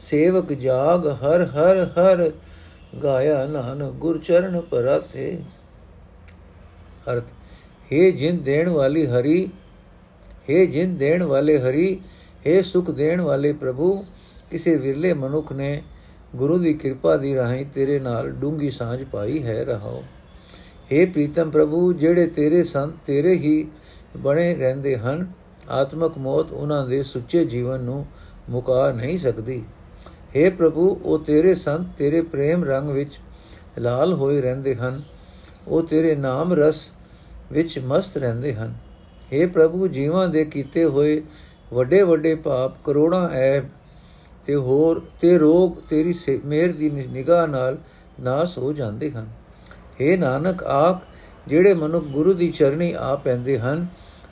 [0.00, 2.30] ਸੇਵਕ ਜਾਗ ਹਰ ਹਰ ਹਰ
[3.02, 5.36] ਗਾਇਆ ਨਾਨਕ ਗੁਰ ਚਰਨ ਪਰਾਤੇ
[7.06, 7.32] ਅਰਥ
[7.90, 9.48] हे ਜਿਨ ਦੇਣ ਵਾਲੀ ਹਰੀ
[10.48, 11.88] हे ਜਿਨ ਦੇਣ ਵਾਲੇ ਹਰੀ
[12.46, 13.92] हे ਸੁਖ ਦੇਣ ਵਾਲੇ ਪ੍ਰਭੂ
[14.50, 15.82] ਕਿਸੇ ਵਿਰਲੇ ਮਨੁੱਖ ਨੇ
[16.36, 20.02] ਗੁਰੂ ਦੀ ਕਿਰਪਾ ਦੀ ਰਾਹੀਂ ਤੇਰੇ ਨਾਲ ਡੂੰਗੀ ਸਾਂਝ ਪਾਈ ਹੈ ਰਹਾਓ
[20.92, 23.66] हे ਪ੍ਰੀਤਮ ਪ੍ਰਭੂ ਜਿਹੜੇ ਤੇਰੇ ਸੰਤ ਤੇਰੇ ਹੀ
[24.16, 25.26] ਬਣੇ ਰਹਿੰਦੇ ਹਨ
[25.70, 28.04] ਆਤਮਕ ਮੌਤ ਉਹਨਾਂ ਦੇ ਸੁੱਚੇ ਜੀਵਨ ਨੂੰ
[28.50, 29.62] ਮੁਕਾ ਨਹੀਂ ਸਕਦੀ
[30.34, 33.18] हे ਪ੍ਰਭੂ ਉਹ ਤੇਰੇ ਸੰਤ ਤੇਰੇ ਪ੍ਰੇਮ ਰੰਗ ਵਿੱਚ
[33.78, 35.02] ਲਾਲ ਹੋਏ ਰਹਿੰਦੇ ਹਨ
[35.66, 36.90] ਉਹ ਤੇਰੇ ਨਾਮ ਰਸ
[37.52, 38.74] ਵਿੱਚ ਮਸਤ ਰਹਿੰਦੇ ਹਨ
[39.32, 41.22] हे ਪ੍ਰਭੂ ਜੀਵਾਂ ਦੇ ਕੀਤੇ ਹੋਏ
[41.72, 43.64] ਵੱਡੇ ਵੱਡੇ ਪਾਪ ਕਰੋੜਾਂ ਐਬ
[44.46, 47.78] ਤੇ ਹੋਰ ਤੇ ਰੋਗ ਤੇਰੀ ਮਿਹਰ ਦੀ ਨਿਗਾਹ ਨਾਲ
[48.20, 49.28] ਨਾਸ ਹੋ ਜਾਂਦੇ ਹਨ
[50.00, 51.00] हे ਨਾਨਕ ਆਪ
[51.46, 53.86] ਜਿਹੜੇ ਮਨੁੱਖ ਗੁਰੂ ਦੀ ਚਰਣੀ ਆ ਪੈਂਦੇ ਹਨ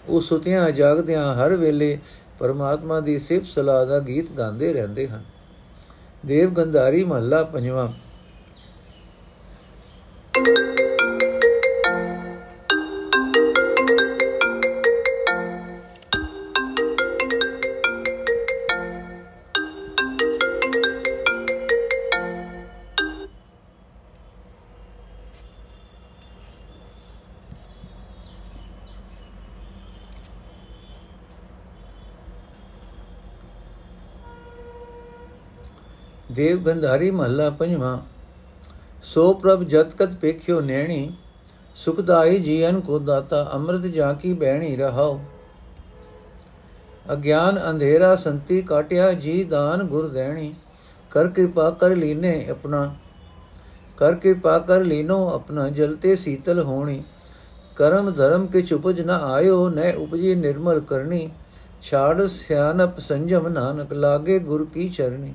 [0.08, 1.98] ਉਹ ਸੁਤਿਆਂ ਜਾਗਦਿਆਂ ਹਰ ਵੇਲੇ
[2.40, 5.24] ਪਰਮਾਤਮਾ ਦੀ ਸਿਫਤ ਸਲਾਹ ਦਾ ਗੀਤ ਗਾਉਂਦੇ ਰਹਿੰਦੇ ਹਨ।
[6.26, 7.90] ਦੇਵ ਗੰਧਾਰੀ ਮਹੱਲਾ ਪੰਜਵਾਂ।
[36.30, 37.98] ਦੇਵ ਗੰਧਾਰੀ ਮਹੱਲਾ ਪੰਜਵਾਂ
[39.04, 41.12] ਸੋ ਪ੍ਰਭ ਜਤ ਕਤ ਪੇਖਿਓ ਨੈਣੀ
[41.76, 45.20] ਸੁਖਦਾਈ ਜੀਵਨ ਕੋ ਦਾਤਾ ਅੰਮ੍ਰਿਤ ਜਾ ਕੀ ਬਹਿਣੀ ਰਹਾਓ
[47.14, 50.54] ਅਗਿਆਨ ਅੰਧੇਰਾ ਸੰਤੀ ਕਾਟਿਆ ਜੀ ਦਾਨ ਗੁਰ ਦੇਣੀ
[51.12, 52.84] ਕਰ ਕਿਰਪਾ ਕਰ ਲੀਨੇ ਆਪਣਾ
[53.98, 57.04] ਕਰ ਕਿਰਪਾ ਕਰ ਲੀਨੋ ਆਪਣਾ ਜਲਤੇ ਸੀਤਲ ਹੋਣੀ
[57.78, 61.30] ਕਰਮ ਧਰਮ ਕੇ ਚੁਪਜ ਨ ਆਇਓ ਨੈ ਉਪਜੀ ਨਿਰਮਲ ਕਰਨੀ
[61.82, 65.34] ਛਾੜ ਸਿਆਨਪ ਸੰਜਮ ਨਾਨਕ ਲਾਗੇ ਗੁਰ ਕੀ ਚਰਣੀ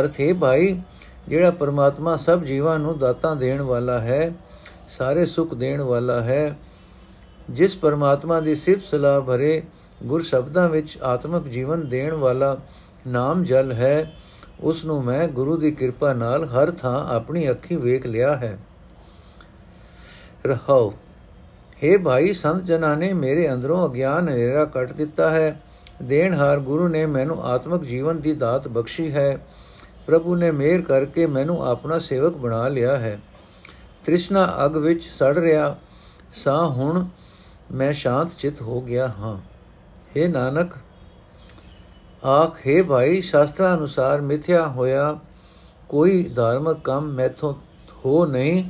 [0.00, 0.80] ਅਰਥ ਹੈ ਭਾਈ,
[1.28, 4.32] ਜਿਹੜਾ ਪਰਮਾਤਮਾ ਸਭ ਜੀਵਾਂ ਨੂੰ ਦਾਤਾਂ ਦੇਣ ਵਾਲਾ ਹੈ,
[4.88, 6.58] ਸਾਰੇ ਸੁੱਖ ਦੇਣ ਵਾਲਾ ਹੈ,
[7.50, 9.62] ਜਿਸ ਪਰਮਾਤਮਾ ਦੀ ਸਿਫਤ ਸਲਾਹ ਭਰੇ
[10.02, 12.56] ਗੁਰ ਸ਼ਬਦਾਂ ਵਿੱਚ ਆਤਮਿਕ ਜੀਵਨ ਦੇਣ ਵਾਲਾ
[13.06, 14.12] ਨਾਮ ਜਲ ਹੈ,
[14.60, 18.58] ਉਸ ਨੂੰ ਮੈਂ ਗੁਰੂ ਦੀ ਕਿਰਪਾ ਨਾਲ ਹਰ ਥਾਂ ਆਪਣੀ ਅੱਖੀ ਵੇਖ ਲਿਆ ਹੈ।
[20.46, 20.92] ਰਹਾਓ
[21.84, 25.60] हे ਭਾਈ, ਸੰਤ ਜਨਾਂ ਨੇ ਮੇਰੇ ਅੰਦਰੋਂ ਅਗਿਆਨ ਹਨੇਰਾ ਕੱਟ ਦਿੱਤਾ ਹੈ,
[26.02, 29.38] ਦੇਣਹਾਰ ਗੁਰੂ ਨੇ ਮੈਨੂੰ ਆਤਮਿਕ ਜੀਵਨ ਦੀ ਦਾਤ ਬਖਸ਼ੀ ਹੈ
[30.06, 33.20] ਪ੍ਰਭੂ ਨੇ ਮਿਹਰ ਕਰਕੇ ਮੈਨੂੰ ਆਪਣਾ ਸੇਵਕ ਬਣਾ ਲਿਆ ਹੈ।
[34.04, 35.76] ਤ੍ਰਿਸ਼ਨਾ ਅਗ ਵਿੱਚ ਸੜ ਰਿਹਾ
[36.32, 37.06] ਸਾਹ ਹੁਣ
[37.72, 39.38] ਮੈਂ ਸ਼ਾਂਤ ਚਿਤ ਹੋ ਗਿਆ ਹਾਂ।
[40.16, 40.72] हे ਨਾਨਕ,
[42.24, 45.18] ਆਖ, ਹੈ ਭਾਈ, ਸ਼ਾਸਤਰਾਂ ਅਨੁਸਾਰ ਮਿਥਿਆ ਹੋਇਆ
[45.88, 47.54] ਕੋਈ ਧਾਰਮਿਕ ਕੰਮ ਮੈਥੋਂ
[48.04, 48.64] ਹੋ ਨਹੀਂ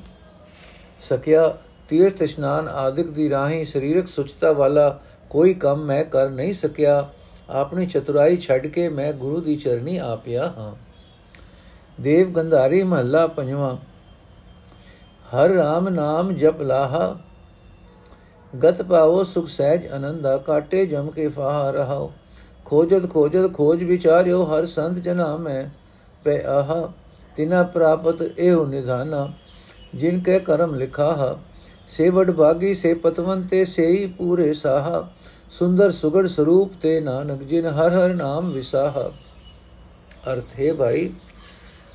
[1.00, 1.58] ਸਕਿਆ।
[1.88, 7.10] ਤੀਰਥ ਇਸ਼ਨਾਨ ਆਦਿਕ ਦੀ ਰਾਹੀਂ ਸਰੀਰਕ ਸੁਚਤਾ ਵਾਲਾ ਕੋਈ ਕੰਮ ਮੈਂ ਕਰ ਨਹੀਂ ਸਕਿਆ।
[7.50, 10.91] ਆਪਣੀ ਚਤੁਰਾਈ ਛੱਡ ਕੇ ਮੈਂ ਗੁਰੂ ਦੀ ਚਰਨੀ ਆ ਪਿਆ ਹਾਂ।
[12.02, 13.76] ਦੇਵ ਗੰਧਾਰੀ ਮਹੱਲਾ ਪੰਜਵਾਂ।
[15.26, 17.16] ਹਰ ਰਾਮ ਨਾਮ ਜਪ ਲਾਹਾ,
[18.52, 22.12] ਗਤ ਪਾਵੋ ਸੁਖ ਸਹਿਜ ਆਨੰਦਾ ਕਾਟੇ ਜਮ ਕੇ ਫਾਹ ਰਹਾਓ।
[22.64, 25.64] ਖੋਜਤ ਖੋਜਤ ਖੋਜ ਵਿਚਾਰਿਓ, ਹਰ ਸੰਤ ਜਨਾ ਮੈਂ
[26.25, 26.88] ਪੈ ਆਹ,
[27.37, 29.28] ਤਿਨਾ ਪ੍ਰਾਪਤ ਇਹੋ ਨਿਧਾਨਾ।
[29.94, 31.38] ਜਿਨ ਕੇ ਕਰਮ ਲਿਖਾ
[31.88, 35.09] ਸੇ ਵਡ ਭਾਗੀ ਸੇ ਪਤਵੰਤੇ ਸੇਈ ਪੂਰੇ ਸਾਹਾ।
[35.50, 39.00] ਸੁੰਦਰ ਸੁਗੜ ਸਰੂਪ ਤੇ ਨਾਨਕ, ਜਿਨ ਹਰ ਹਰ ਨਾਮ ਵਿਸਾਹ।
[40.32, 41.12] ਅਰਥ ਹੈ ਭਾਈ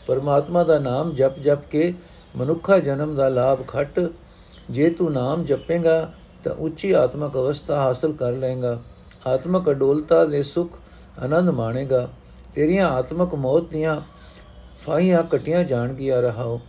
[0.07, 1.93] ਪਰਮਾਤਮਾ ਦਾ ਨਾਮ ਜਪ ਜਪ ਕੇ
[2.35, 3.99] ਮਨੁੱਖਾ ਜਨਮ ਦਾ ਲਾਭ ਖੱਟ।
[4.71, 6.11] ਜੇ ਤੂੰ ਨਾਮ ਜਪੇਗਾ,
[6.43, 8.79] ਤਾਂ ਉੱਚੀ ਆਤਮਿਕ ਅਵਸਥਾ ਹਾਸਲ ਕਰ ਲਏਗਾ।
[9.27, 10.77] ਆਤਮਿਕ ਅਡੋਲਤਾ ਦੇ ਸੁਖ
[11.23, 12.09] ਆਨੰਦ ਮਾਣੇਗਾ।
[12.55, 14.01] ਤੇਰੀਆਂ ਆਤਮਿਕ ਮੌਤ ਦੀਆਂ
[14.85, 16.59] ਫਾਈਆਂ ਕਟੀਆਂ ਜਾਣ ਗਿਆ ਰਹਾਓ।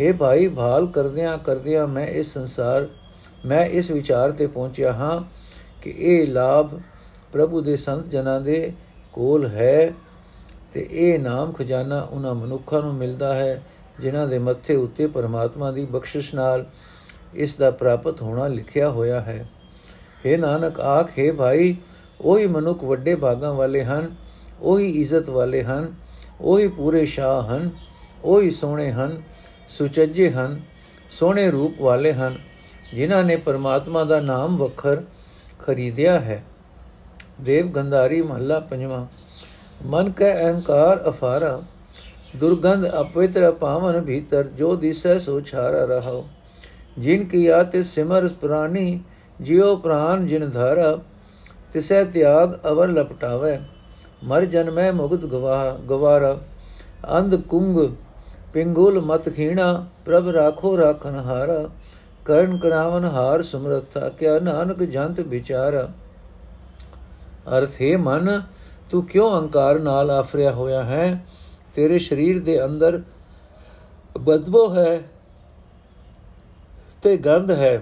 [0.00, 2.88] हे ਭਾਈ, ਭਾਲ ਕਰਦਿਆਂ ਕਰਦਿਆਂ ਮੈਂ ਇਸ ਸੰਸਾਰ,
[3.46, 5.22] ਮੈਂ ਇਸ ਵਿਚਾਰ ਤੇ ਪਹੁੰਚਿਆ ਹਾਂ
[5.82, 6.70] ਕਿ ਇਹ ਲਾਭ
[7.32, 8.72] ਪ੍ਰਭੂ ਦੇ ਸੰਤ ਜਨਾਂ ਦੇ
[9.12, 9.94] ਕੋਲ ਹੈ।
[10.72, 13.62] ਤੇ ਇਹ ਨਾਮ ਖਜ਼ਾਨਾ ਉਹਨਾਂ ਮਨੁੱਖਾਂ ਨੂੰ ਮਿਲਦਾ ਹੈ,
[14.00, 16.66] ਜਿਨ੍ਹਾਂ ਦੇ ਮੱਥੇ ਉੱਤੇ ਪਰਮਾਤਮਾ ਦੀ ਬਖਸ਼ਿਸ਼ ਨਾਲ
[17.34, 19.48] ਇਸ ਦਾ ਪ੍ਰਾਪਤ ਹੋਣਾ ਲਿਖਿਆ ਹੋਇਆ ਹੈ।
[20.26, 21.76] हे ਨਾਨਕ, ਆਖੇ ਭਾਈ,
[22.20, 24.16] ਉਹੀ ਮਨੁੱਖ ਵੱਡੇ ਭਾਗਾਂ ਵਾਲੇ ਹਨ,
[24.60, 25.94] ਉਹੀ ਇੱਜ਼ਤ ਵਾਲੇ ਹਨ,
[26.40, 27.70] ਉਹੀ ਪੂਰੇ ਸ਼ਾਹ ਹਨ,
[28.24, 29.22] ਉਹੀ ਸੋਹਣੇ ਹਨ,
[29.68, 30.60] ਸੁਚੱਜੇ ਹਨ,
[31.10, 32.38] ਸੋਹਣੇ ਰੂਪ ਵਾਲੇ ਹਨ,
[32.94, 35.02] ਜਿਨ੍ਹਾਂ ਨੇ ਪਰਮਾਤਮਾ ਦਾ ਨਾਮ ਵਖਰ
[35.58, 36.44] ਖਰੀਦਿਆ ਹੈ।
[37.40, 39.06] ਦੇਵ ਗੰਧਾਰੀ ਮਹੱਲਾ ਪੰਜਵਾਂ।
[39.84, 41.62] ਮਨ ਕੈ ਅਹੰਕਾਰ ਅਫਾਰਾ,
[42.36, 46.28] ਦੁਰਗੰਧ ਅਪਵਿੱਤਰ ਪਾਵਨ ਭੀਤਰ, ਜੋ ਦਿਸੈ ਸੋ ਛਾਰਾ ਰਹਾਓ
[46.98, 49.00] ਜਿਨ ਕੀਆ ਤੇ ਸਿਮਰ ਪ੍ਰਾਨੀ,
[49.40, 50.98] ਜਿਉ ਪ੍ਰਾਨ ਜਿਨ ਧਾਰਾ,
[51.72, 53.58] ਤਿਸੈ ਤਿਆਗ ਅਵਰ ਲਪਟਾਵੇ।
[54.24, 56.38] ਮਰ ਜਨਮੈ ਮੁਗਤ ਗਵਾਹ, ਗਵਾਰਾ।
[57.18, 57.94] ਅੰਧ ਕੁੰਗ,
[58.52, 61.68] ਪਿੰਗੁਲ ਮਤ ਖੀਣਾ, ਪ੍ਰਭ ਰਾਖੋ ਰਾਖਨ ਹਾਰਾ।
[62.24, 65.88] ਕਰਨ ਕਰਾਵਨ ਹਾਰ ਸਮਰੱਥਾ, ਕਿਆ ਨਾਨਕ ਜੰਤ ਵਿਚਾਰ।
[67.58, 68.42] ਅਰਥ ਹੈ ਮਨ
[68.91, 71.25] ਤੂੰ ਕਿਉਂ ਅਹੰਕਾਰ ਨਾਲ ਆਫਰਿਆ ਹੋਇਆ ਹੈ
[71.75, 73.01] ਤੇਰੇ ਸਰੀਰ ਦੇ ਅੰਦਰ
[74.19, 75.01] ਬਦਬੋ ਹੈ
[77.03, 77.77] ਤੇ ਗੰਧ ਹੈ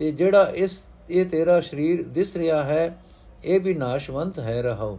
[0.00, 2.96] ਤੇ ਜਿਹੜਾ ਇਸ ਇਹ ਤੇਰਾ ਸਰੀਰ ਦਿਸ ਰਿਹਾ ਹੈ
[3.44, 4.98] ਇਹ ਵੀ ਨਾਸ਼ਵੰਤ ਹੈ ਰਹਾਓ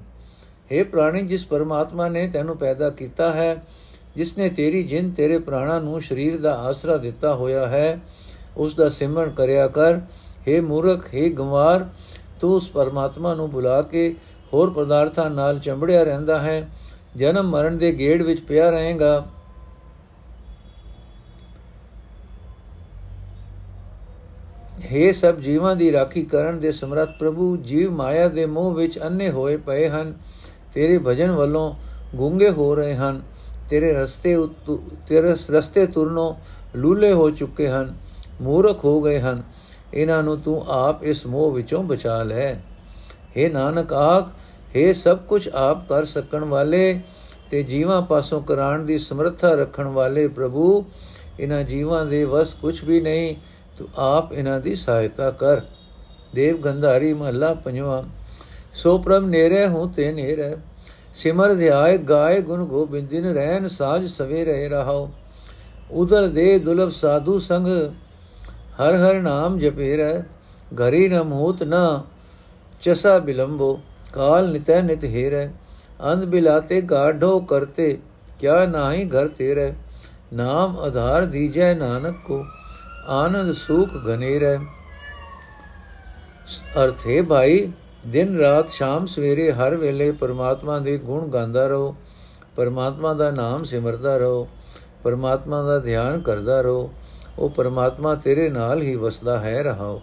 [0.72, 3.56] हे ਪ੍ਰਾਣੀ ਜਿਸ ਪਰਮਾਤਮਾ ਨੇ ਤੈਨੂੰ ਪੈਦਾ ਕੀਤਾ ਹੈ
[4.16, 8.00] ਜਿਸ ਨੇ ਤੇਰੀ ਜਿੰਦ ਤੇਰੇ ਪ੍ਰਾਣਾ ਨੂੰ ਸਰੀਰ ਦਾ ਆਸਰਾ ਦਿੱਤਾ ਹੋਇਆ ਹੈ
[8.58, 10.00] ਉਸ ਦਾ ਸਿਮਰਨ ਕਰਿਆ ਕਰ
[10.48, 11.88] हे ਮੂਰਖ हे ਗੰਵਾਰ
[12.42, 14.14] ਤੂੰ ਉਸ ਪਰਮਾਤਮਾ ਨੂੰ ਬੁਲਾ ਕੇ
[14.53, 16.69] ਹੋਰ ਪਦਾਰਥਾਂ ਨਾਲ ਚੰਬੜਿਆ ਰਹਿੰਦਾ ਹੈ।
[17.17, 19.27] ਜਨਮ ਮਰਨ ਦੇ ਗੇੜ ਵਿੱਚ ਪਿਆ ਰਹੇਗਾ।
[24.81, 29.31] हे ਸਭ ਜੀਵਾਂ ਦੀ ਰਾਖੀ ਕਰਨ ਦੇ ਸਮਰੱਥ ਪ੍ਰਭੂ, ਜੀਵ ਮਾਇਆ ਦੇ ਮੋਹ ਵਿੱਚ ਅੰਨੇ
[29.31, 30.15] ਹੋਏ ਪਏ ਹਨ।
[30.75, 31.75] ਤੇਰੇ ਭਜਨ ਵੱਲੋਂ
[32.17, 33.23] ਗੁੰਗੇ ਹੋ ਰਹੇ ਹਨ।
[33.71, 34.37] ਤੇਰੇ ਰਸਤੇ
[35.07, 36.35] ਤੇਰੇ ਰਸਤੇ ਤੁਰਨੋਂ
[36.79, 37.95] ਲੂਲੇ ਹੋ ਚੁੱਕੇ ਹਨ।
[38.41, 39.43] ਮੂਰਖ ਹੋ ਗਏ ਹਨ।
[39.95, 42.55] ਇਹਨਾਂ ਨੂੰ ਤੂੰ ਆਪ ਇਸ ਮੋਹ ਵਿੱਚੋਂ ਬਚਾ ਲੈ।
[43.37, 44.29] हे ਨਾਨਕ, ਆਖ
[44.77, 47.01] हे ਸਭ ਕੁਝ ਆਪ ਕਰ ਸਕਣ ਵਾਲੇ
[47.51, 50.85] ਤੇ ਜੀਵਾਂ ਪਾਸੋਂ ਕਰਾਣ ਦੀ ਸਮਰੱਥਾ ਰੱਖਣ ਵਾਲੇ ਪ੍ਰਭੂ,
[51.41, 53.35] ਇਹਨਾਂ ਜੀਵਾਂ ਦੇ ਵਸ ਕੁਝ ਵੀ ਨਹੀਂ,
[53.79, 55.61] ਤੂੰ ਆਪ ਇਹਨਾਂ ਦੀ ਸਹਾਇਤਾ ਕਰ।
[56.35, 58.03] ਦੇਵ ਗੰਧਾਰੀ ਮਹੱਲਾ ਪੰਜਵਾਂ।
[58.75, 60.57] ਸੋ ਪ੍ਰਭ ਨੇਰੇ ਹੂੰ ਤੇ ਨੇਰੇ,
[61.15, 65.11] ਸਿਮਰ ਧਿਆਏ ਗਾਏ ਗੁਣ ਗੋਬਿੰਦਿਨ ਰਹਿਨ ਸਾਜ ਸਵੇ ਰਹਿ ਰਹਾਓ।
[65.91, 67.67] ਉਦਰ ਦੇ ਦੁਲਬ ਸਾਧੂ ਸੰਗ,
[68.81, 70.23] ਹਰ ਹਰ ਨਾਮ ਜਪੇ ਰਹਿ,
[70.75, 72.01] ਘਰੀ ਨ ਮੂਤ ਨ
[72.81, 73.81] ਚਸਾ ਬਿਲੰਬੋ।
[74.13, 75.47] ਕਾਲ ਨਿਤੈ ਨਿਤ ਹੀਰੈ
[76.13, 77.99] ਅੰਧ ਬਿਲਾਤੇ ਗਾਢੋ ਕਰਤੇ,
[78.39, 79.73] ਕਿਆ ਨਾਹੀ ਘਰ ਤੇਰੇ
[80.33, 82.45] ਨਾਮ ਆਧਾਰ ਦੀਜੈ ਨਾਨਕ ਕੋ,
[83.07, 84.59] ਆਨੰਦ ਸੁਖ ਘਨੇਰੈ
[86.85, 87.73] ਅਰਥੇ ਭਾਈ,
[88.07, 91.97] ਦਿਨ ਰਾਤ ਸ਼ਾਮ ਸਵੇਰੇ ਹਰ ਵੇਲੇ ਪਰਮਾਤਮਾ ਦੇ ਗੁਣ ਗਾਉਂਦਾ ਰਹੋ।
[92.57, 94.49] ਪਰਮਾਤਮਾ ਦਾ ਨਾਮ ਸਿਮਰਦਾ ਰਹੋ।
[95.03, 96.93] ਪਰਮਾਤਮਾ ਦਾ ਧਿਆਨ ਕਰਦਾ ਰਹੋ।
[97.39, 100.03] ਉਹ ਪਰਮਾਤਮਾ ਤੇਰੇ ਨਾਲ ਹੀ ਵਸਦਾ ਹੈ, ਰਹਾਓ।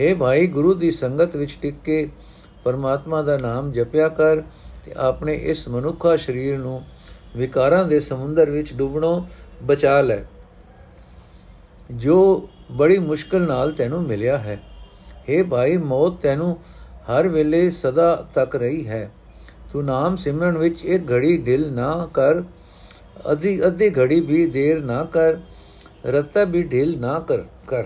[0.00, 2.08] हे ਭਾਈ, ਗੁਰੂ ਦੀ ਸੰਗਤ ਵਿੱਚ ਟਿਕ ਕੇ
[2.64, 4.40] ਪਰਮਾਤਮਾ ਦਾ ਨਾਮ ਜਪਿਆ ਕਰ
[4.84, 6.82] ਤੇ ਆਪਣੇ ਇਸ ਮਨੁੱਖਾ ਸਰੀਰ ਨੂੰ
[7.36, 9.22] ਵਿਕਾਰਾਂ ਦੇ ਸਮੁੰਦਰ ਵਿੱਚ ਡੁੱਬਣੋਂ
[9.62, 10.18] ਬਚਾ ਲੈ।
[11.90, 14.60] ਜੋ ਬੜੀ ਮੁਸ਼ਕਲ ਨਾਲ ਤੈਨੂੰ ਮਿਲਿਆ ਹੈ।
[15.28, 16.58] हे ਭਾਈ, ਮੌਤ ਤੈਨੂੰ
[17.10, 19.10] ਹਰ ਵੇਲੇ ਸਦਾ ਤੱਕ ਰਹੀ ਹੈ।
[19.72, 22.42] ਤੂੰ ਨਾਮ ਸਿਮਰਨ ਵਿੱਚ ਇੱਕ ਘੜੀ ਢਿਲ ਨਾ ਕਰ,
[23.32, 25.36] ਅਧੀ ਅੱਧੀ ਘੜੀ ਵੀ ਦੇਰ ਨਾ ਕਰ,
[26.06, 27.84] ਰਤਾ ਵੀ ਢਿਲ ਨਾ ਕਰ ਕਰ।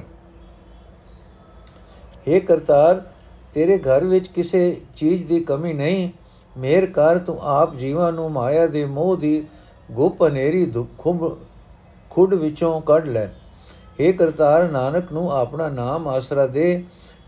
[2.29, 3.03] हे ਕਰਤਾਰ
[3.55, 6.11] ਤੇਰੇ ਘਰ ਵਿੱਚ ਕਿਸੇ ਚੀਜ਼ ਦੀ ਕਮੀ ਨਹੀਂ।
[6.57, 9.47] ਮੇਰ ਕਰ, ਤੂੰ ਆਪ ਜੀਵਾਂ ਨੂੰ ਮਾਇਆ ਦੇ ਮੋਹ ਦੀ
[9.91, 11.39] ਗੁਪ ਹਨੇਰੀ ਦੁਖੁਬ
[12.11, 13.27] ਖੁੱਡ ਵਿੱਚੋਂ ਕੱਢ ਲੈ।
[14.01, 16.85] हे ਕਰਤਾਰ ਨਾਨਕ, ਨੂੰ ਆਪਣਾ ਨਾਮ ਆਸਰਾ ਦੇ।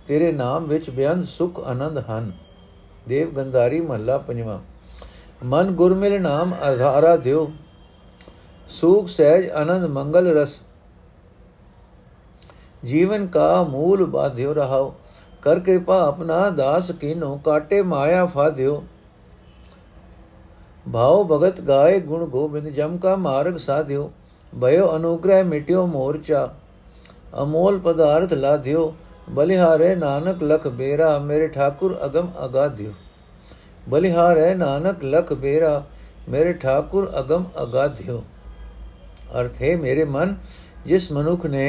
[0.07, 2.33] ਤੇਰੇ ਨਾਮ ਵਿੱਚ ਬਿਆਨ ਸੁਖ ਆਨੰਦ ਹਨ।
[3.09, 4.59] ਦੇਵ ਗੰਧਾਰੀ ਮਹੱਲਾ ਪੰਜਵਾਂ।
[5.45, 7.53] ਮਨ ਗੁਰਮਿਲ ਨਾਮ ਆਧਾਰਾ ਦਿਓ।
[8.69, 10.63] ਸੁਖ, ਸਹਿਜ, ਆਨੰਦ, ਮੰਗਲ ਰਸ।
[12.85, 14.95] ਜੀਵਨ ਕਾ ਮੂਲ ਬਾਧਿਓ ਰਹਾਓ।
[15.47, 18.83] ਕਰ ਕਿਰਪਾ ਆਪਣਾ ਦਾਸ ਕੀਨੋ ਕਾਟੇ ਮਾਇਆ ਫਾਧਿਓ
[20.87, 24.11] ਭਾਉ ਭਗਤ ਗਾਏ ਗੁਣ ਗੋਬਿੰਦ ਜਮ ਕਾ ਮਾਰਗ ਸਾਧਿਓ
[24.53, 26.49] ਭਇਓ ਅਨੁਗ੍ਰਹਿ ਮਿਟਿਓ ਮੋਰਚਾ
[27.43, 28.93] ਅਮੋਲ ਪਦਾਰਥ ਲਾਧਿਓ
[29.29, 32.93] ਬਲਿਹਾਰੇ ਨਾਨਕ ਲਖ ਬੇਰਾ ਮੇਰੇ ਠਾਕੁਰ ਅਗਮ ਅਗਾਧਿਓ
[33.89, 35.83] ਬਲਿਹਾਰੇ ਨਾਨਕ ਲਖ ਬੇਰਾ
[36.29, 38.23] ਮੇਰੇ ਠਾਕੁਰ ਅਗਮ ਅਗਾਧਿਓ
[39.35, 40.35] ਅਰਥ ਹੈ ਮੇਰੇ ਮਨ
[40.87, 41.69] ਜਿਸ ਮਨੁੱਖ ਨੇ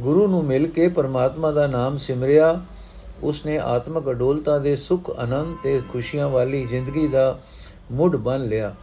[0.00, 2.60] ਗੁਰੂ ਨੂੰ ਮਿਲ ਕੇ ਪਰਮਾਤਮਾ ਦਾ ਨਾਮ ਸਿਮਰਿਆ।
[3.22, 7.40] ਉਸਨੇ ਆਤਮਕ ਅਡੋਲਤਾ ਦੇ ਸੁਖ, ਆਨੰਦ ਤੇ ਖੁਸ਼ੀਆਂ ਵਾਲੀ ਜ਼ਿੰਦਗੀ ਦਾ
[7.92, 8.74] ਮੁੱਢ ਬਣ ਲਿਆ।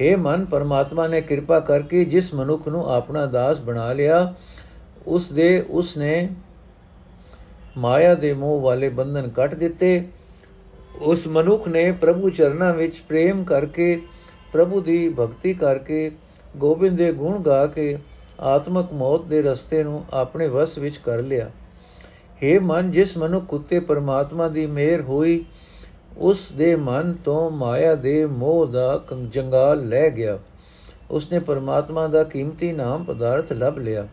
[0.00, 4.34] हे ਮਨ, ਪਰਮਾਤਮਾ ਨੇ ਕਿਰਪਾ ਕਰਕੇ ਜਿਸ ਮਨੁੱਖ ਨੂੰ ਆਪਣਾ ਦਾਸ ਬਣਾ ਲਿਆ
[5.06, 6.28] ਉਸ ਦੇ ਉਸ ਨੇ
[7.78, 10.08] ਮਾਇਆ ਦੇ ਮੋਹ ਵਾਲੇ ਬੰਧਨ ਕੱਟ ਦਿੱਤੇ।
[11.02, 14.02] ਉਸ ਮਨੁੱਖ ਨੇ ਪ੍ਰਭੂ ਚਰਨਾਂ ਵਿੱਚ ਪ੍ਰੇਮ ਕਰਕੇ,
[14.52, 16.10] ਪ੍ਰਭੂ ਦੀ ਭਗਤੀ ਕਰਕੇ,
[16.56, 17.98] ਗੋਬਿੰਦ ਦੇ ਗੁਣ ਗਾ ਕੇ
[18.40, 21.50] ਆਤਮਕ ਮੌਤ ਦੇ ਰਸਤੇ ਨੂੰ ਆਪਣੇ ਵਸ ਵਿੱਚ ਕਰ ਲਿਆ।
[22.44, 25.44] हे ਮਨ, ਜਿਸ ਮਨੁੱਖ ਉਤੇ ਪਰਮਾਤਮਾ ਦੀ ਮਿਹਰ ਹੋਈ,
[26.16, 30.38] ਉਸ ਦੇ ਮਨ ਤੋਂ ਮਾਇਆ ਦੇ ਮੋਹ ਦਾ ਜੰਗਾਲ ਲੈ ਗਿਆ।
[31.10, 34.08] ਉਸਨੇ ਪਰਮਾਤਮਾ ਦਾ ਕੀਮਤੀ ਨਾਮ ਪਦਾਰਥ ਲੱਭ ਲਿਆ।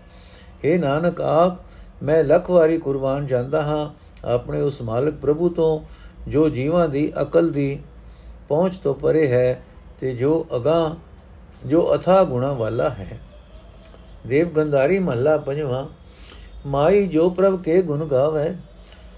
[0.65, 1.57] हे ਨਾਨਕ, ਆਪ
[2.03, 3.89] ਮੈਂ ਲੱਖ ਵਾਰੀ ਕੁਰਬਾਨ ਜਾਂਦਾ ਹਾਂ
[4.27, 5.79] ਆਪਣੇ ਉਸ ਮਾਲਕ ਪ੍ਰਭੂ ਤੋਂ,
[6.29, 7.79] ਜੋ ਜੀਵਾਂ ਦੀ ਅਕਲ ਦੀ
[8.47, 9.63] ਪਹੁੰਚ ਤੋਂ ਪਰੇ ਹੈ
[9.99, 10.95] ਤੇ ਜੋ ਅਗਾ
[11.65, 13.19] ਜੋ ਅਥਾ ਗੁਣਾ ਵਾਲਾ ਹੈ।
[14.27, 15.85] ਦੇਵ ਗੰਧਾਰੀ ਮਹੱਲਾ ਪੰਜਵਾਂ,
[16.65, 18.55] ਮਾਈ ਜੋ ਪ੍ਰਭ ਕੇ ਗੁਣ ਗਾਵੇ,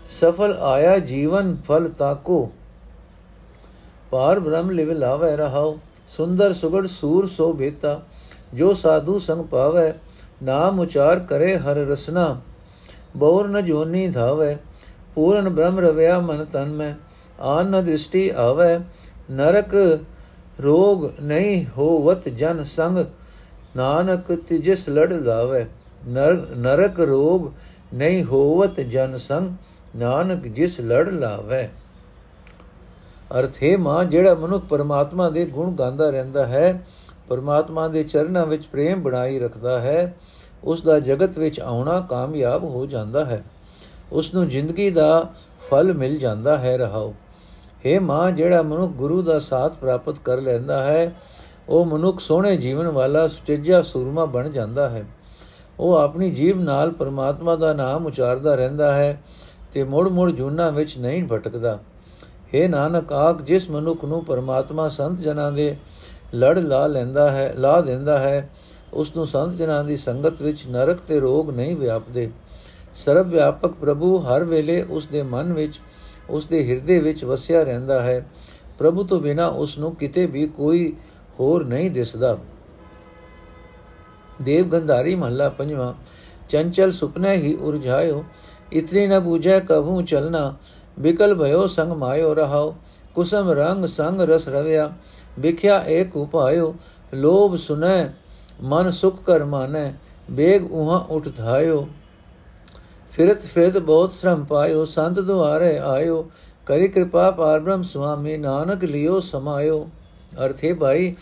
[0.07, 2.51] ਸਫਲ ਆਇਆ ਜੀਵਨ ਫਲ ਤਾਕੋ।
[4.11, 5.77] ਪਾਰ ਬ੍ਰਹਮ ਲਿਵ ਲਾਵੇ ਰਹਾਉ,
[6.17, 8.01] ਸੁੰਦਰ ਸੁਗੜ ਸੂਰ ਸੋ ਬੇਤਾ,
[8.53, 9.93] ਜੋ ਸਾਧੂ ਸੰਗ ਪਾਵੇ,
[10.43, 12.41] ਨਾਮ ਉਚਾਰ ਕਰੇ ਹਰ ਰਸਨਾ।
[13.17, 14.57] ਬੌਰ ਨ ਜੋਨੀ ਧਾਵੇ,
[15.15, 16.93] ਪੂਰਨ ਬ੍ਰਹਮ ਰਵਿਆ ਮਨ ਤਨ ਮੈਂ,
[17.39, 18.79] ਆਨ ਨ ਦ੍ਰਿਸ਼ਟੀ ਆਵੇ,
[19.31, 19.99] ਨਰਕ
[20.63, 23.05] ਰੋਗ ਨਹੀਂ ਹੋਵਤ ਜਨ ਸੰਗ
[23.75, 25.65] ਨਾਨਕ ਤਿਜਸ ਲੜ ਲਾਵੇ
[26.57, 27.51] ਨਰਕ ਰੋਗ
[27.93, 29.49] ਨਹੀਂ ਹੋਵਤ ਜਨ ਸੰਗ,
[29.95, 31.67] ਨਾਨਕ ਜਿਸ ਲੜ ਲਾਵੇ।
[33.39, 36.83] ਅਰਥ ਹੈ ਮਾਂ, ਜਿਹੜਾ ਮਨੁੱਖ ਪਰਮਾਤਮਾ ਦੇ ਗੁਣ ਗਾਉਂਦਾ ਰਹਿੰਦਾ ਹੈ,
[37.27, 40.15] ਪਰਮਾਤਮਾ ਦੇ ਚਰਨਾਂ ਵਿੱਚ ਪ੍ਰੇਮ ਬਣਾਈ ਰੱਖਦਾ ਹੈ,
[40.63, 43.43] ਉਸ ਦਾ ਜਗਤ ਵਿੱਚ ਆਉਣਾ ਕਾਮਯਾਬ ਹੋ ਜਾਂਦਾ ਹੈ।
[44.11, 45.33] ਉਸ ਨੂੰ ਜ਼ਿੰਦਗੀ ਦਾ
[45.69, 47.13] ਫਲ ਮਿਲ ਜਾਂਦਾ ਹੈ, ਰਹਾਓ।
[47.85, 51.15] हे ਮਾਂ, ਜਿਹੜਾ ਮਨੁੱਖ ਗੁਰੂ ਦਾ ਸਾਥ ਪ੍ਰਾਪਤ ਕਰ ਲੈਂਦਾ ਹੈ
[51.69, 55.05] ਉਹ ਮਨੁੱਖ ਸੋਹਣੇ ਜੀਵਨ ਵਾਲਾ ਸੁਚੱਜਾ ਸੂਰਮਾ ਬਣ ਜਾਂਦਾ ਹੈ।
[55.79, 59.23] ਉਹ ਆਪਣੀ ਜੀਵ ਨਾਲ ਪਰਮਾਤਮਾ ਦਾ ਨਾਮ ਉਚਾਰਦਾ ਰਹਿੰਦਾ ਹੈ
[59.73, 61.79] ਤੇ ਮੁੜ-ਮੁੜ ਜੁਨਾ ਵਿੱਚ ਨਹੀਂ ਭਟਕਦਾ।
[62.23, 65.77] हे ਨਾਨਕ, ਆਖ, ਜਿਸ ਮਨੁੱਖ ਨੂੰ ਪਰਮਾਤਮਾ ਸੰਤ ਜਨਾਂ ਦੇ
[66.35, 68.49] ਲੜ ਲਾ ਲੈਂਦਾ ਹੈ, ਲਾ ਦਿੰਦਾ ਹੈ,
[68.93, 72.31] ਉਸ ਨੂੰ ਸੰਤ ਜਨਾਂ ਦੀ ਸੰਗਤ ਵਿੱਚ ਨਰਕ ਤੇ ਰੋਗ ਨਹੀਂ ਵਿਆਪਦੇ।
[72.93, 75.81] ਸਰਬ ਵਿਆਪਕ ਪ੍ਰਭੂ ਹਰ ਵੇਲੇ ਉਸ ਦੇ ਮਨ ਵਿੱਚ,
[76.29, 78.31] ਉਸ ਦੇ ਹਿਰਦੇ ਵਿੱਚ ਵਸਿਆ ਰਹਿੰਦਾ ਹੈ।
[78.77, 80.95] ਪ੍ਰਭੂ ਤੋਂ ਬਿਨਾ ਉਸ ਨੂੰ ਕਿਤੇ ਵੀ ਕੋਈ
[81.39, 82.37] ਹੋਰ ਨਹੀਂ ਦਿਸਦਾ।
[84.41, 85.93] ਦੇਵ ਗੰਧਾਰੀ ਮਹੱਲਾ ਪੰਜਵਾਂ,
[86.49, 88.23] ਚੰਚਲ ਸੁਪਨੇ ਹੀ ਉਰਝਾਇਓ
[88.73, 90.53] ਇਤਨੀ ਨ ਬੂਝੈ ਕਭੂ ਚਲਨਾ
[90.99, 92.75] ਵਿਕਲ ਭਇਓ ਸੰਗ ਮਾਇਓ ਰਹਾਓ,
[93.15, 94.91] ਕੁਸਮ ਰੰਗ ਸੰਗ ਰਸ ਰਵਿਆ,
[95.39, 96.73] ਵਿਖਿਆ ਏਕ ਉਪਾਇਓ,
[97.13, 98.09] ਲੋਭ ਸੁਨੈ,
[98.61, 99.91] ਮਨ ਸੁਖ ਕਰ ਮਾਨੈ,
[100.31, 101.87] ਬੇਗ ਉਹਾਂ ਉਠ ਧਾਇਓ।
[103.11, 106.29] ਫਿਰਤ ਫਿਰਤ ਬਹੁਤ ਸ਼ਰਮ ਪਾਇਓ, ਸੰਤ ਦੁਆਰੇ ਆਇਓ,
[106.65, 109.87] ਕਰੀ ਕਿਰਪਾ ਪਾਰਬ੍ਰਹਮ ਸੁਆਮੀ, ਨਾਨਕ ਲਿਓ ਸਮਾਇਓ।
[110.45, 111.13] ਅਰਥੇ ਭਾਈ,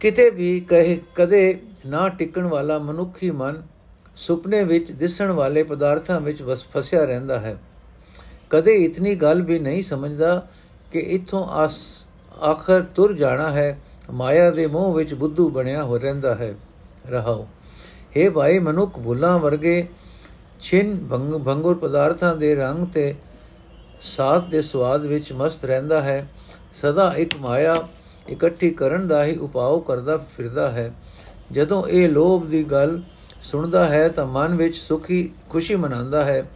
[0.00, 3.62] ਕਿਤੇ ਵੀ ਕਹੇ, ਕਦੇ ਨਾ ਟਿਕਣ ਵਾਲਾ ਮਨੁੱਖੀ ਮਨ
[4.16, 7.56] ਸੁਪਨੇ ਵਿੱਚ ਦਿਸਣ ਵਾਲੇ ਪਦਾਰਥਾਂ ਵਿੱਚ ਫਸਿਆ ਰਹਿੰਦਾ ਹੈ।
[8.50, 10.46] ਕਦੇ ਇਤਨੀ ਗੱਲ ਵੀ ਨਹੀਂ ਸਮਝਦਾ
[10.92, 11.46] ਕਿ ਇਥੋਂ
[12.42, 13.78] ਆਖਰ ਤੁਰ ਜਾਣਾ ਹੈ,
[14.10, 16.54] ਮਾਇਆ ਦੇ ਮੋਹ ਵਿੱਚ ਬੁੱਧੂ ਬਣਿਆ ਹੋ ਰਹਿੰਦਾ ਹੈ।
[17.10, 17.46] ਰਹਾਓ
[18.16, 19.88] हे ਭਾਈ ਮਨੁੱਖ ਭੁੱਲਾਂ ਵਰਗੇ
[20.60, 20.96] ਛਿਨ
[21.44, 23.14] ਭੰਗੁਰ ਪਦਾਰਥਾਂ ਦੇ ਰੰਗ ਤੇ
[24.00, 26.28] ਸਾਥ ਦੇ ਸਵਾਦ ਵਿੱਚ ਮਸਤ ਰਹਿੰਦਾ ਹੈ,
[26.72, 27.88] ਸਦਾ ਇੱਕ ਮਾਇਆ
[28.28, 30.92] ਇਕੱਠੀ ਕਰਨ ਦਾ ਹੀ ਉਪਾਅ ਕਰਦਾ ਫਿਰਦਾ ਹੈ।
[31.52, 33.00] ਜਦੋਂ ਇਹ ਲੋਭ ਦੀ ਗੱਲ
[33.42, 36.50] ਸੁਣਦਾ ਹੈ ਤਾਂ ਮਨ ਵਿੱਚ ਸੁਖੀ, ਖੁਸ਼ੀ ਮਨਾਉਂਦਾ ਹੈ।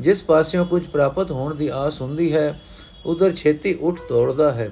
[0.00, 2.60] ਜਿਸ ਪਾਸਿਓਂ ਕੁਝ ਪ੍ਰਾਪਤ ਹੋਣ ਦੀ ਆਸ ਹੁੰਦੀ ਹੈ,
[3.06, 4.70] ਉਧਰ ਛੇਤੀ ਉੱਠ ਤੋੜਦਾ ਹੈ।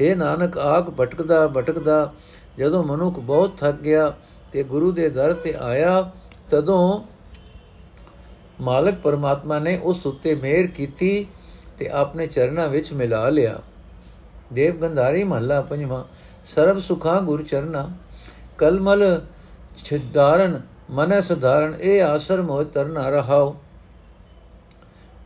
[0.00, 2.12] हे ਨਾਨਕ, ਆਗ ਭਟਕਦਾ ਭਟਕਦਾ
[2.58, 4.12] ਜਦੋਂ ਮਨੁੱਖ ਬਹੁਤ ਥੱਕ ਗਿਆ
[4.52, 6.10] ਤੇ ਗੁਰੂ ਦੇ ਦਰ ਤੇ ਆਇਆ,
[6.50, 7.02] ਤਦੋਂ
[8.60, 11.26] ਮਾਲਕ ਪਰਮਾਤਮਾ ਨੇ ਉਸ ਉੱਤੇ ਮਿਹਰ ਕੀਤੀ
[11.78, 13.60] ਤੇ ਆਪਣੇ ਚਰਨਾਂ ਵਿੱਚ ਮਿਲਾ ਲਿਆ।
[14.52, 16.04] ਦੇਵ ਗੰਧਾਰੀ ਮਹੱਲਾ ਪੰਜਵਾਂ,
[16.44, 17.88] ਸਰਬ ਸੁਖਾ ਗੁਰ ਚਰਨਾ,
[18.58, 19.20] ਕਲਮਲ
[19.76, 20.60] ਛਿਦਾਰਨ
[20.90, 23.56] ਮਨ ਸੁਧਾਰਨ ਇਹ ਆਸਰ ਮੋਹ ਤਰਨਾ ਰਹਾਓ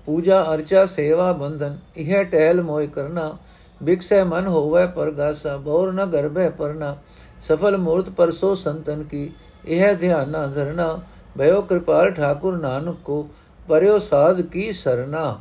[0.06, 3.36] ਪੂਜਾ ਅਰਚਾ ਸੇਵਾ ਬੰਧਨ, ਇਹ ਟਹਿਲ ਮੋਇ ਕਰਨਾ।
[3.82, 6.96] ਬਿਕਸੈ ਮਨ ਹੋਵੇ ਪਰਗਾਸਾ, ਬੌਰ ਨ ਗਰਭੈ ਪਰਨਾ।
[7.40, 9.30] ਸਫਲ ਮੂਰਤ ਪਰਸੋ ਸੰਤਨ ਕੀ,
[9.66, 10.98] ਇਹ ਧਿਆਨ ਨਾ ਧਰਨਾ।
[11.38, 13.28] ਭਇਓ ਕਿਰਪਾਲ ਠਾਕੁਰ ਨਾਨਕ ਕੋ,
[13.68, 15.40] ਪਰਿਓ ਸਾਧ ਕੀ ਸਰਨਾ।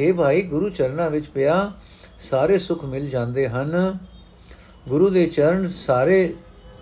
[0.00, 1.72] हे ਭਾਈ, ਗੁਰੂ ਚਰਨਾਂ ਵਿੱਚ ਪਿਆ
[2.18, 3.98] ਸਾਰੇ ਸੁਖ ਮਿਲ ਜਾਂਦੇ ਹਨ।
[4.88, 6.34] ਗੁਰੂ ਦੇ ਚਰਨ ਸਾਰੇ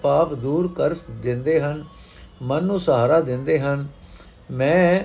[0.03, 1.85] ਪਾਪ ਦੂਰ ਕਰ ਦਿੰਦੇ ਹਨ,
[2.43, 3.89] ਮਨ ਨੂੰ ਸਹਾਰਾ ਦਿੰਦੇ ਹਨ।
[4.51, 5.01] ਮੈਂ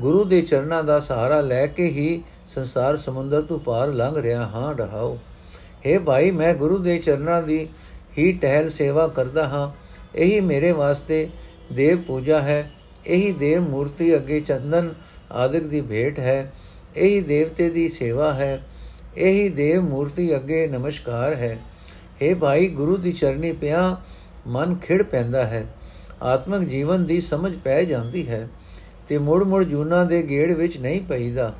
[0.00, 4.74] ਗੁਰੂ ਦੇ ਚਰਨਾਂ ਦਾ ਸਹਾਰਾ ਲੈ ਕੇ ਹੀ ਸੰਸਾਰ ਸਮੁੰਦਰ ਤੋਂ ਪਾਰ ਲੰਘ ਰਿਹਾ ਹਾਂ
[4.74, 5.16] ਰਹਾਉ
[5.86, 7.68] हे ਭਾਈ, ਮੈਂ ਗੁਰੂ ਦੇ ਚਰਨਾਂ ਦੀ
[8.18, 9.70] ਹੀ ਟਹਿਲ ਸੇਵਾ ਕਰਦਾ ਹਾਂ।
[10.14, 11.28] ਇਹੀ ਮੇਰੇ ਵਾਸਤੇ
[11.72, 12.70] ਦੇਵ ਪੂਜਾ ਹੈ।
[13.06, 14.94] ਇਹੀ ਦੇਵ ਮੂਰਤੀ ਅੱਗੇ ਚੰਦਨ
[15.32, 16.52] ਆਦਿਕ ਦੀ ਭੇਟ ਹੈ,
[16.96, 18.66] ਇਹੀ ਦੇਵਤੇ ਦੀ ਸੇਵਾ ਹੈ,
[19.16, 21.58] ਇਹੀ ਦੇਵ ਮੂਰਤੀ ਅੱਗੇ ਨਮਸਕਾਰ ਹੈ।
[22.22, 23.96] हे ਭਾਈ, ਗੁਰੂ ਦੀ ਚਰਨੀ ਪਿਆ,
[24.46, 25.66] ਮਨ ਖਿੜ ਪੈਂਦਾ ਹੈ।
[26.22, 28.48] ਆਤਮਿਕ ਜੀਵਨ ਦੀ ਸਮਝ ਪੈ ਜਾਂਦੀ ਹੈ
[29.08, 31.54] ਤੇ ਮੁੜ ਮੁੜ ਜੂਨਾ ਦੇ ਗੇੜ ਵਿੱਚ ਨਹੀਂ ਪਈਦਾ।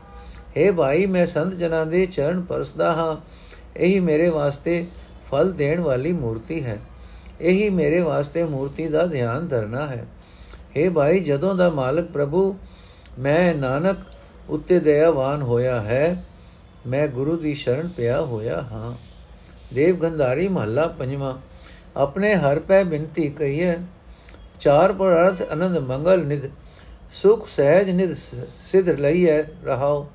[0.59, 3.17] हे ਭਾਈ, ਮੈਂ ਸੰਤ ਜਨਾਂ ਦੇ ਚਰਨ ਪਰਸਦਾ ਹਾਂ।
[3.77, 4.87] ਇਹੀ ਮੇਰੇ ਵਾਸਤੇ
[5.31, 6.79] ਫਲ ਦੇਣ ਵਾਲੀ ਮੂਰਤੀ ਹੈ।
[7.41, 10.07] ਇਹੀ ਮੇਰੇ ਵਾਸਤੇ ਮੂਰਤੀ ਦਾ ਧਿਆਨ ਧਰਨਾ ਹੈ।
[10.77, 12.55] हे ਭਾਈ, ਜਦੋਂ ਦਾ ਮਾਲਕ ਪ੍ਰਭੂ,
[13.19, 13.99] ਮੈਂ ਨਾਨਕ
[14.49, 16.25] ਉੱਤੇ ਦਇਆਵਾਨ ਹੋਇਆ ਹੈ,
[16.87, 18.95] ਮੈਂ ਗੁਰੂ ਦੀ ਸ਼ਰਨ ਪਿਆ ਹੋਇਆ ਹਾਂ।
[19.75, 21.35] ਦੇਵ ਗੰਧਾਰੀ ਮਹੱਲਾ ਪੰਜਵਾਂ,
[21.97, 23.75] ਆਪਣੇ ਹਰ ਪੈ ਬਿਨਤੀ ਕਹੀਏ
[24.61, 26.51] ਚਾਰ ਪਰ ਅਰਥ ਆਨੰਦ ਮੰਗਲ ਨਿਦ
[27.13, 28.13] ਸੁਖ ਸਹਿਜ ਨਿਦ
[28.65, 30.07] ਸਿਧ ਲਈਐ ਰਹਾਓ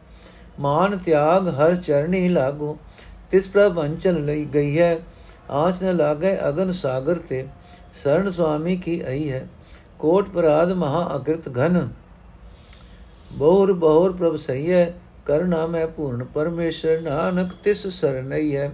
[0.60, 2.78] ਮਾਨ ਤਿਆਗ ਹਰ ਚਰਣੀ ਲਾਗੂ,
[3.32, 4.98] ਤਿਸ ਪ੍ਰਭ ਅੰਚਲ ਲਈ ਗਈ ਹੈ
[5.50, 7.46] ਆਂਚ ਨ ਲਾਗੇ ਅਗਨ ਸਾਗਰ ਤੇ
[8.04, 9.48] ਸਰਣ ਸੁਆਮੀ ਕੀ ਆਈ ਹੈ।
[10.00, 11.88] ਕੋਟ ਪਰਾਧ ਮਹਾ ਅਕ੍ਰਿਤ ਘਨ।
[13.32, 14.94] ਬਹੁਰ ਬਹੁਰ ਪ੍ਰਭ ਸਹੀ ਹੈ
[15.26, 18.72] ਕਰਨਾ ਮੈਂ ਪੂਰਨ ਪਰਮੇਸ਼ਰ, ਨਾਨਕ ਤਿਸ ਸਰਨਈ ਹੈ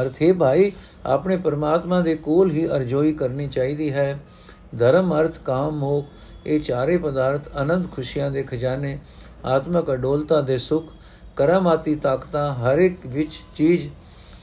[0.00, 0.72] ਅਰਥ ਹੈ ਭਾਈ,
[1.06, 4.18] ਆਪਣੇ ਪਰਮਾਤਮਾ ਦੇ ਕੋਲ ਹੀ ਅਰਜ਼ੋਈ ਕਰਨੀ ਚਾਹੀਦੀ ਹੈ।
[4.76, 6.06] ਧਰਮ, ਅਰਥ, ਕਾਮ, ਮੋਖ,
[6.46, 8.98] ਇਹ ਚਾਰੇ ਪਦਾਰਥ ਅਨੰਦ ਖੁਸ਼ੀਆਂ ਦੇ ਖਜ਼ਾਨੇ,
[9.44, 10.92] ਆਤਮਕ ਅਡੋਲਤਾ ਦੇ ਸੁਖ,
[11.36, 13.88] ਕਰਮਾਤੀ ਤਾਕਤਾਂ ਹਰ ਇੱਕ ਵਿੱਚ ਚੀਜ਼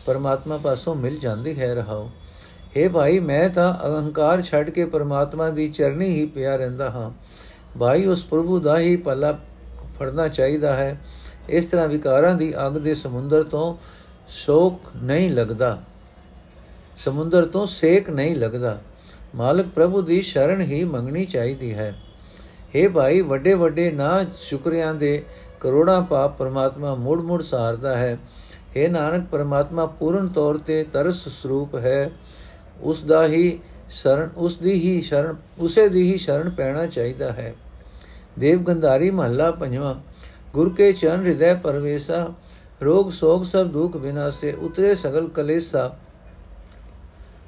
[0.06, 2.10] ਪਰਮਾਤਮਾ ਪਾਸੋਂ ਮਿਲ ਜਾਂਦੀ ਹੈ ਰਹਾਓ
[2.77, 7.11] हे ਭਾਈ ਮੈਂ ਤਾਂ ਅਹੰਕਾਰ ਛੱਡ ਕੇ ਪਰਮਾਤਮਾ ਦੀ ਚਰਨੀ ਹੀ ਪਿਆ ਰਹਿੰਦਾ ਹਾਂ
[7.79, 9.33] ਭਾਈ ਉਸ ਪ੍ਰਭੂ ਦਾ ਹੀ ਪੱਲਾ
[9.99, 10.99] ਫੜਨਾ ਚਾਹੀਦਾ ਹੈ
[11.49, 13.75] ਇਸ ਤਰ੍ਹਾਂ ਵਿਕਾਰਾਂ ਦੀ ਅੱਗ ਦੇ ਸਮੁੰਦਰ ਤੋਂ
[14.35, 15.79] ਸ਼ੋਕ ਨਹੀਂ ਲੱਗਦਾ
[16.97, 18.79] ਸਮੁੰਦਰ ਤੋਂ ਸੇਕ ਨਹੀਂ ਲੱਗਦਾ
[19.35, 21.95] ਮਾਲਕ ਪ੍ਰਭੂ ਦੀ ਸ਼ਰਨ ਹੀ ਮੰਗਣੀ ਚਾਹੀਦੀ ਹੈ
[22.75, 25.23] हे ਭਾਈ ਵੱਡੇ ਵੱਡੇ ਨਾ ਸ਼ੁਕਰਿਆਂ ਦੇ
[25.61, 28.19] ਕਰੋੜਾਂ ਪਾਪ ਪਰਮਾਤਮਾ ਮੁੜ ਮੁੜ ਸਹਾਰਦਾ ਹੈ
[28.77, 32.11] हे ਨਾਨਕ ਪਰਮਾਤਮਾ ਪੂਰਨ ਤੌਰ ਤੇ ਤਰਸ ਸਰੂਪ ਹੈ
[32.84, 37.54] ਉਸ ਦਾ ਹੀ ਸ਼ਰਨ ਉਸ ਦੀ ਹੀ ਸ਼ਰਨ, ਉਸੇ ਦੀ ਹੀ ਸ਼ਰਨ ਪੈਣਾ ਚਾਹੀਦਾ ਹੈ।
[38.40, 39.96] ਦੇਵ ਗੰਧਾਰੀ ਮਹੱਲਾ ਪੰਜਵਾਂ,
[40.54, 42.34] ਗੁਰ ਕੇ ਚਰਨ ਹਿਰਦੈ ਪਰਵੇਸਾ,
[42.84, 45.96] ਰੋਗ ਸੋਗ ਸਭ ਦੁਖ ਵਿਨਾਸੇ ਉਤਰੇ ਸਗਲ ਕਲੇਸਾ।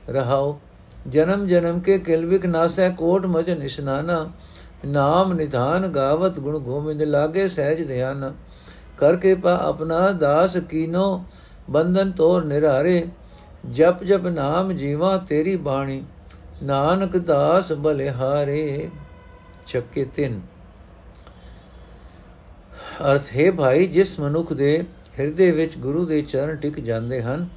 [0.10, 0.60] ਰਹਾਓ,
[1.08, 4.30] ਜਨਮ ਜਨਮ ਕੇ ਕਿਲਵਿਕ ਨਾਸੈ, ਕੋਟ ਮਜ ਨਿਸ਼ਨਾਨਾ,
[4.86, 8.34] ਨਾਮ ਨਿਧਾਨ ਗਾਵਤ ਗੁਣ ਗੋਬਿੰਦ, ਲਾਗੇ ਸਹਿਜ ਧਿਆਨ।
[8.98, 11.24] ਕਰ ਕਿਰਪਾ ਆਪਣਾ, ਦਾਸ ਕੀਨੋ,
[11.70, 13.08] ਬੰਧਨ ਤੋਰ ਨਿਰਾਰੇ
[13.72, 16.04] ਜਪ ਜਪ ਨਾਮ ਜੀਵਾ ਤੇਰੀ ਬਾਣੀ,
[16.64, 18.90] ਨਾਨਕ ਦਾਸ ਬਲਿਹਾਰੇ
[19.68, 20.42] ਚੱਕੇ ਤਿੰਨ।
[23.12, 24.84] ਅਰਥ, ਹੈ ਭਾਈ, ਜਿਸ ਮਨੁੱਖ ਦੇ
[25.20, 27.48] ਹਿਰਦੇ ਵਿੱਚ ਗੁਰੂ ਦੇ ਚਰਨ ਟਿਕ ਜਾਂਦੇ ਹਨ,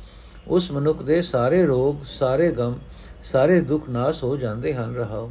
[0.48, 2.78] ਉਸ ਮਨੁੱਖ ਦੇ ਸਾਰੇ ਰੋਗ, ਸਾਰੇ ਗਮ,
[3.22, 5.30] ਸਾਰੇ ਦੁੱਖ ਨਾਸ ਹੋ ਜਾਂਦੇ ਹਨ, ਰਹਾਓ।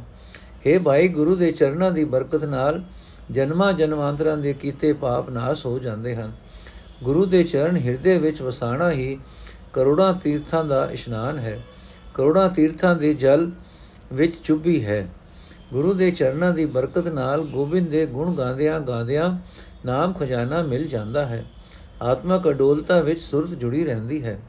[0.66, 2.82] हे ਭਾਈ, ਗੁਰੂ ਦੇ ਚਰਨਾਂ ਦੀ ਬਰਕਤ ਨਾਲ
[3.30, 6.32] ਜਨਮਾਂ ਜਨਮਾਂਤਰਾਂ ਦੇ ਕੀਤੇ ਪਾਪ ਨਾਸ ਹੋ ਜਾਂਦੇ ਹਨ।
[7.02, 9.18] ਗੁਰੂ ਦੇ ਚਰਨ ਹਿਰਦੇ ਵਿੱਚ ਵਸਾਣਾ ਹੀ
[9.72, 11.60] ਕਰੋੜਾਂ ਤੀਰਥਾਂ ਦਾ ਇਸ਼ਨਾਨ ਹੈ।
[12.14, 13.50] ਕਰੋੜਾਂ ਤੀਰਥਾਂ ਦੇ ਜਲ
[14.12, 15.08] ਵਿੱਚ ਚੁੱਭੀ ਹੈ।
[15.72, 19.38] ਗੁਰੂ ਦੇ ਚਰਨਾਂ ਦੀ ਬਰਕਤ ਨਾਲ ਗੋਬਿੰਦ ਦੇ ਗੁਣ ਗਾਉਂਦਿਆਂ ਗਾਉਂਦਿਆਂ
[19.86, 21.44] ਨਾਮ ਖਜ਼ਾਨਾ ਮਿਲ ਜਾਂਦਾ ਹੈ।
[22.02, 24.40] ਆਤਮਕ ਅਡੋਲਤਾ ਵਿੱਚ ਸੁਰਤ ਜੁੜੀ ਰਹਿੰਦੀ ਹੈ।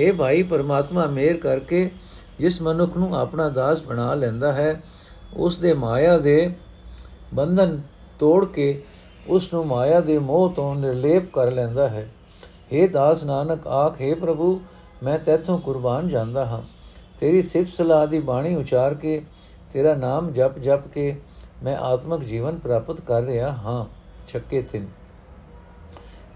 [0.00, 1.90] हे ਭਾਈ ਪਰਮਾਤਮਾ, ਮੇਰ ਕਰਕੇ
[2.38, 4.82] ਜਿਸ ਮਨੁੱਖ ਨੂੰ ਆਪਣਾ ਦਾਸ ਬਣਾ ਲੈਂਦਾ ਹੈ,
[5.36, 6.54] ਉਸ ਦੇ ਮਾਇਆ ਦੇ
[7.34, 7.82] ਬੰਧਨ
[8.18, 8.82] ਤੋੜ ਕੇ
[9.26, 12.08] ਉਸ ਨੂੰ ਮਾਇਆ ਦੇ ਮੋਹ ਤੋਂ ਨਿਰਲੇਪ ਕਰ ਲੈਂਦਾ ਹੈ।
[12.74, 14.60] हे ਦਾਸ ਨਾਨਕ, ਆਖੇ ਪ੍ਰਭੂ,
[15.02, 16.62] ਮੈਂ ਤੇਥੋਂ ਕੁਰਬਾਨ ਜਾਂਦਾ ਹਾਂ।
[17.20, 19.22] ਤੇਰੀ ਸਿਫਤ ਸਲਾਹ ਦੀ ਬਾਣੀ ਉਚਾਰ ਕੇ,
[19.72, 21.20] ਤੇਰਾ ਨਾਮ ਜਪ ਜਪ ਕੇ,
[21.62, 23.86] ਮੈਂ ਆਤਮਿਕ ਜੀਵਨ ਪ੍ਰਾਪਤ ਕਰ ਰਿਹਾ ਹਾਂ।
[24.28, 24.86] ਛੱਕੇ ਤਿੰਨ।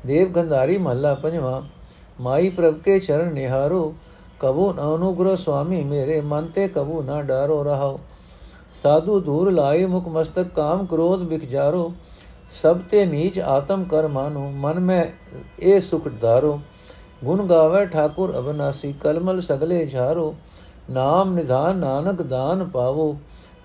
[0.06, 1.62] ਦੇਵ ਗੰਧਾਰੀ ਮਹੱਲਾ ਪੰਜਵਾਂ,
[2.20, 3.94] ਮਾਈ ਪ੍ਰਭ ਕੇ ਚਰਨ ਨਿਹਾਰੋ,
[4.40, 8.00] ਕਬੂ ਨ ਅਨੁਗ੍ਰਹ ਸੁਆਮੀ ਮੇਰੇ ਮਨ ਤੇ ਕਬੂ ਨਾ ਡਾਰੋ ਰਹਾਓ।
[8.74, 11.94] ਸਾਧੂ ਦੂਰ ਲਾਏ ਮੁਖ ਮਸਤਕ, ਕਾਮ ਕ੍ਰੋਧ ਬਿਖ ਜਾਰੋ
[12.50, 15.04] ਸਭ ਤੇ ਨੀਚ ਆਤਮ ਕਰ ਮਾਨੋ ਮਨ ਮੈਂ
[15.58, 16.60] ਇਹ ਸੁਖ ਧਾਰੋ।
[17.24, 20.34] ਗੁਣ ਗਾਵੇ ਠਾਕੁਰ ਅਬਨਾਸੀ, ਕਲਮਲ ਸਗਲੇ ਝਾਰੋ।
[20.90, 23.16] ਨਾਮ ਨਿਧਾਨ ਨਾਨਕ ਦਾਨ ਪਾਵੋ,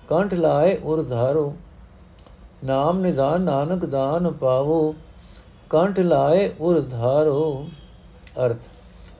[0.08, 1.54] ਕੰਠ ਲਾਏ ਉਰ ਧਾਰੋ।
[2.64, 4.94] ਨਾਮ ਨਿਧਾਨ ਨਾਨਕ ਦਾਨ ਪਾਵੋ,
[5.70, 7.66] ਕੰਠ ਲਾਏ ਉਰ ਧਾਰੋ।
[8.46, 8.68] ਅਰਥ,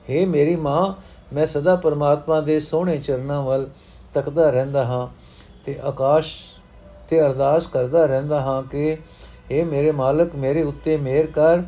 [0.09, 0.93] ਹੈ ਮੇਰੀ ਮਾਂ,
[1.33, 3.69] ਮੈਂ ਸਦਾ ਪਰਮਾਤਮਾ ਦੇ ਸੋਹਣੇ ਚਰਨਾਂ ਵੱਲ
[4.13, 5.07] ਤੱਕਦਾ ਰਹਿੰਦਾ ਹਾਂ
[5.63, 6.33] ਤੇ ਆਕਾਸ਼
[7.07, 8.97] ਤੇ ਅਰਦਾਸ ਕਰਦਾ ਰਹਿੰਦਾ ਹਾਂ ਕਿ
[9.51, 11.63] हे ਮੇਰੇ ਮਾਲਕ, ਮੇਰੇ ਉੱਤੇ ਮਿਹਰ ਕਰ,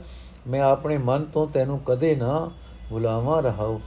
[0.47, 2.51] ਮੈਂ ਆਪਣੇ ਮਨ ਤੋਂ ਤੈਨੂੰ ਕਦੇ ਨਾ
[2.89, 3.79] ਭੁਲਾਵਾਂ ਰਹਾਉ।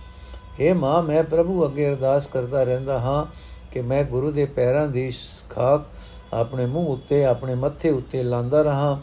[0.60, 3.24] हे ਮਾਂ, ਮੈਂ ਪ੍ਰਭੂ ਅੱਗੇ ਅਰਦਾਸ ਕਰਦਾ ਰਹਿੰਦਾ ਹਾਂ
[3.72, 5.10] ਕਿ ਮੈਂ ਗੁਰੂ ਦੇ ਪੈਰਾਂ ਦੀ
[5.50, 5.84] ਖਾਕ
[6.34, 8.98] ਆਪਣੇ ਮੂੰਹ ਉੱਤੇ, ਆਪਣੇ ਮੱਥੇ ਉੱਤੇ ਲਾਂਦਾ ਰਹਾ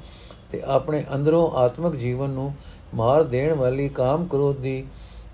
[0.52, 2.54] ਤੇ ਆਪਣੇ ਅੰਦਰੋਂ ਆਤਮਿਕ ਜੀਵਨ ਨੂੰ
[2.96, 4.84] ਮਾਰ ਦੇਣ ਵਾਲੀ ਕਾਮ ਕ੍ਰੋਧ ਦੀ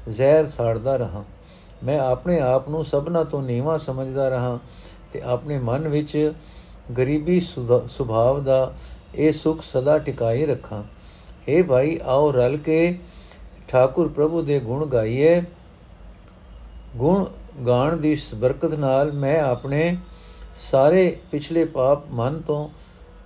[0.09, 1.23] ਜ਼ਹਿਰ ਸਾੜਦਾ ਰਹਾ।
[1.83, 4.59] ਮੈਂ ਆਪਣੇ ਆਪ ਨੂੰ ਸਭਨਾ ਤੋਂ ਨੀਵਾ ਸਮਝਦਾ ਰਹਾ
[5.11, 6.33] ਤੇ ਆਪਣੇ ਮਨ ਵਿੱਚ
[6.97, 7.39] ਗਰੀਬੀ
[7.87, 8.73] ਸੁਭਾਵ ਦਾ
[9.14, 10.82] ਇਹ ਸੁਖ ਸਦਾ ਟਿਕਾਈ ਰੱਖਾਂ
[11.46, 12.98] हे ਭਾਈ ਆਓ ਰਲ ਕੇ
[13.68, 15.40] ਠਾਕੁਰ ਪ੍ਰਭੂ ਦੇ ਗੁਣ ਗਾਈਏ
[16.96, 17.26] ਗੁਣ
[17.66, 19.96] ਗਾਣ ਦੀ ਬਰਕਤ ਨਾਲ ਮੈਂ ਆਪਣੇ
[20.54, 22.68] ਸਾਰੇ ਪਿਛਲੇ ਪਾਪ ਮਨ ਤੋਂ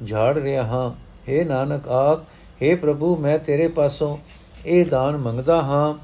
[0.06, 0.90] ਝਾੜ ਰਿਹਾ ਹਾਂ
[1.28, 2.22] हे ਨਾਨਕ ਆਖ
[2.62, 4.16] हे ਪ੍ਰਭੂ ਮੈਂ ਤੇਰੇ ਪਾਸੋਂ
[4.66, 5.94] ਇਹ ਦਾਨ ਮੰਗਦਾ ਹਾਂ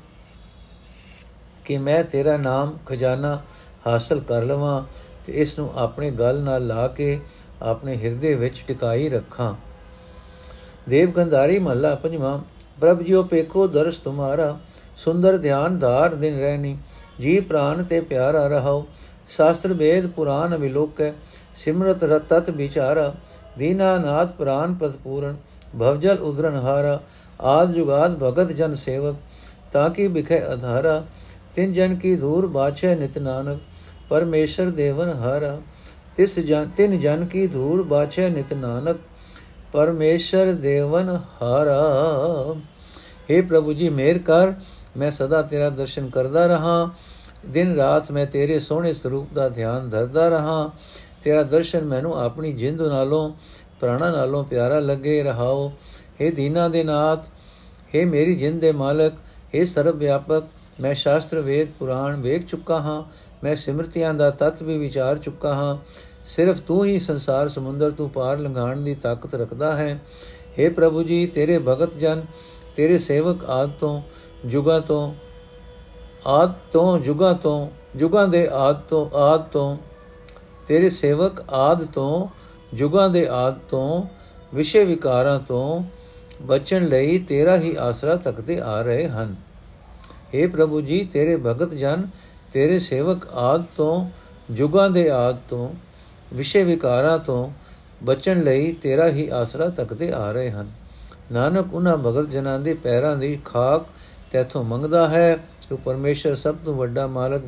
[1.64, 3.40] ਕਿ ਮੈਂ ਤੇਰਾ ਨਾਮ ਖਜ਼ਾਨਾ
[3.86, 4.82] ਹਾਸਲ ਕਰ ਲਵਾਂ
[5.26, 7.18] ਤੇ ਇਸ ਨੂੰ ਆਪਣੇ ਗਲ ਨਾਲ ਲਾ ਕੇ
[7.62, 9.54] ਆਪਣੇ ਹਿਰਦੇ ਵਿੱਚ ਟਿਕਾਈ ਰੱਖਾਂ
[10.89, 12.37] ਦੇਵ ਗੰਧਾਰੀ ਮਹੱਲਾ ਪੰਜਵਾਂ,
[12.77, 14.57] ਪ੍ਰਭ ਜੀਓ ਪੇਖੋ ਦਰਸ ਤੁਮਾਰਾ,
[14.97, 16.77] ਸੁੰਦਰ ਧਿਆਨ ਧਾਰ ਦਿਨ ਰਹਿਣੀ,
[17.19, 18.85] ਜੀ ਪ੍ਰਾਨ ਤੇ ਪਿਆਰਾ ਰਹਾਓ,
[19.27, 21.11] ਸ਼ਾਸਤਰ ਵੇਦ ਪੁਰਾਨ ਵਿਲੋਕੈ,
[21.55, 23.13] ਸਿਮਰਤ ਰਤਤ ਵਿਚਾਰਾ
[23.57, 25.35] ਦੀਨਾਨਾਥ ਪ੍ਰਾਨ ਪਦ ਪੂਰਨ,
[25.79, 26.99] ਭਵਜਲ ਉਦਰਨ ਹਾਰਾ,
[27.39, 29.15] ਆਦ ਜੁਗਾਦ ਭਗਤ ਜਨ ਸੇਵਕ,
[29.71, 31.03] ਤਾਂ ਕੀ ਬਿਖੇ ਅਧਾਰਾ,
[31.55, 33.59] ਤਿਨ ਜਨ ਕੀ ਧੂਰ ਬਾਛੇ ਨਿਤ ਨਾਨਕ,
[34.09, 35.57] ਪਰਮੇਸ਼ਰ ਦੇਵਨ ਹਾਰਾ,
[36.17, 38.97] ਤਿਸ ਜਨ, ਤਿਨ ਜਨ ਕੀ ਧੂਰ ਬਾਛੇ ਨਿਤ ਨਾਨਕ
[39.72, 41.80] ਪਰਮੇਸ਼ਰ ਦੇਵਨ ਹਾਰਾ
[43.30, 44.54] हे ਪ੍ਰਭੂ ਜੀ ਮੇਰ ਕਰ
[44.96, 46.90] ਮੈਂ ਸਦਾ ਤੇਰਾ ਦਰਸ਼ਨ ਕਰਦਾ ਰਹਾ
[47.46, 50.70] ਦਿਨ ਰਾਤ ਮੈਂ ਤੇਰੇ ਸੋਹਣੇ ਸਰੂਪ ਦਾ ਧਿਆਨ ਧਰਦਾ ਰਹਾ
[51.24, 53.28] ਤੇਰਾ ਦਰਸ਼ਨ ਮੈਨੂੰ ਆਪਣੀ ਜਿੰਦ ਨਾਲੋਂ
[53.80, 55.70] ਪ੍ਰਾਣਾ ਨਾਲੋਂ ਪਿਆਰਾ ਲੱਗੇ ਰਹਾਓ
[56.20, 57.28] हे ਦੀਨਾ ਦੇ ਨਾਥ
[57.94, 59.14] हे ਮੇਰੀ ਜਿੰਦ ਦੇ ਮਾਲਕ
[59.54, 60.44] हे ਸਰਬ ਵਿਆਪਕ
[60.81, 63.03] ਮੈਂ ਸ਼ਾਸਤਰ ਵੇਦ, ਪੁਰਾਣ ਵੇਖ ਚੁੱਕਾ ਹਾਂ,
[63.43, 65.77] ਮੈਂ ਸਿਮਰਤੀਆਂ ਦਾ ਤਤ ਵੀ ਵਿਚਾਰ ਚੁੱਕਾ ਹਾਂ।
[66.25, 70.01] ਸਿਰਫ ਤੂੰ ਹੀ ਸੰਸਾਰ ਸਮੁੰਦਰ ਤੋਂ ਪਾਰ ਲੰਘਾਣ ਦੀ ਤਾਕਤ ਰੱਖਦਾ ਹੈ।
[70.59, 72.25] हे ਪ੍ਰਭੂ ਜੀ, ਤੇਰੇ ਭਗਤ ਜਨ,
[72.75, 74.01] ਤੇਰੇ ਸੇਵਕ ਆਦ ਤੋਂ,
[74.45, 75.13] ਜੁਗਾ ਤੋਂ,
[76.27, 79.77] ਆਦ ਤੋਂ, ਜੁਗਾ ਤੋਂ, ਜੁਗਾਂ ਦੇ ਆਦ ਤੋਂ ਆਦ ਤੋਂ,
[80.67, 82.27] ਤੇਰੇ ਸੇਵਕ ਆਦ ਤੋਂ,
[82.73, 84.03] ਜੁਗਾਂ ਦੇ ਆਦ ਤੋਂ,
[84.55, 85.83] ਵਿਸ਼ੇ ਵਿਕਾਰਾਂ ਤੋਂ
[86.41, 89.48] ਬਚਣ ਲਈ ਤੇਰਾ ਹੀ ਆਸਰਾ ਤੱਕਦੇ ਆ ਰਹੇ ਹਨ।
[90.35, 92.07] हे ਪ੍ਰਭੂ ਜੀ, ਤੇਰੇ ਭਗਤ ਜਨ,
[92.53, 94.09] ਤੇਰੇ ਸੇਵਕ ਆਦ ਤੋਂ,
[94.53, 95.73] ਜੁਗਾਂ ਦੇ ਆਦ ਤੋਂ,
[96.33, 97.51] ਵਿਸ਼ੇ ਵਿਕਾਰਾਂ ਤੋਂ
[98.03, 100.71] ਬਚਣ ਲਈ ਤੇਰਾ ਹੀ ਆਸਰਾ ਤੱਕਦੇ ਆ ਰਹੇ ਹਨ।
[101.31, 103.85] ਨਾਨਕ, ਉਹਨਾਂ ਭਗਤ ਜਨਾਂ ਦੇ ਪੈਰਾਂ ਦੀ ਖਾਕ
[104.31, 105.35] ਤੇਥੋਂ ਮੰਗਦਾ ਹੈ
[105.69, 107.41] ਕਿ ਪਰਮੇਸ਼ਰ ਸਭ ਤੋਂ ਵੱਡਾ ਮਾਲਕ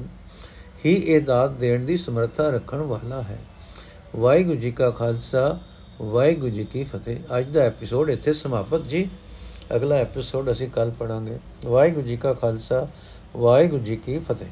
[0.85, 3.39] ਹੀ ਇਹ ਦਾਤ ਦੇਣ ਦੀ ਸਮਰੱਥਾ ਰੱਖਣ ਵਾਲਾ ਹੈ।
[4.15, 5.59] ਵਾਹਿਗੁਰੂ ਜੀ ਕਾ ਖਾਲਸਾ,
[6.01, 9.09] ਵਾਹਿਗੁਰੂ ਜੀ ਕੀ ਫਤਿਹ। ਅੱਜ ਦਾ ਐਪੀਸੋਡ ਇੱਥੇ ਸਮਾਪਤ ਜੀ।
[9.75, 12.87] ਅਗਲਾ ਐਪੀਸੋਡ ਅਸੀਂ ਕੱਲ ਪੜਾਂਗੇ ਵਾਹਿਗੁਰੂ ਜੀ ਕਾ ਖਾਲਸਾ
[13.35, 14.47] ਵਾਹਿਗੁਰੂ ਜੀ ਕੀ ਫਤਿਹ।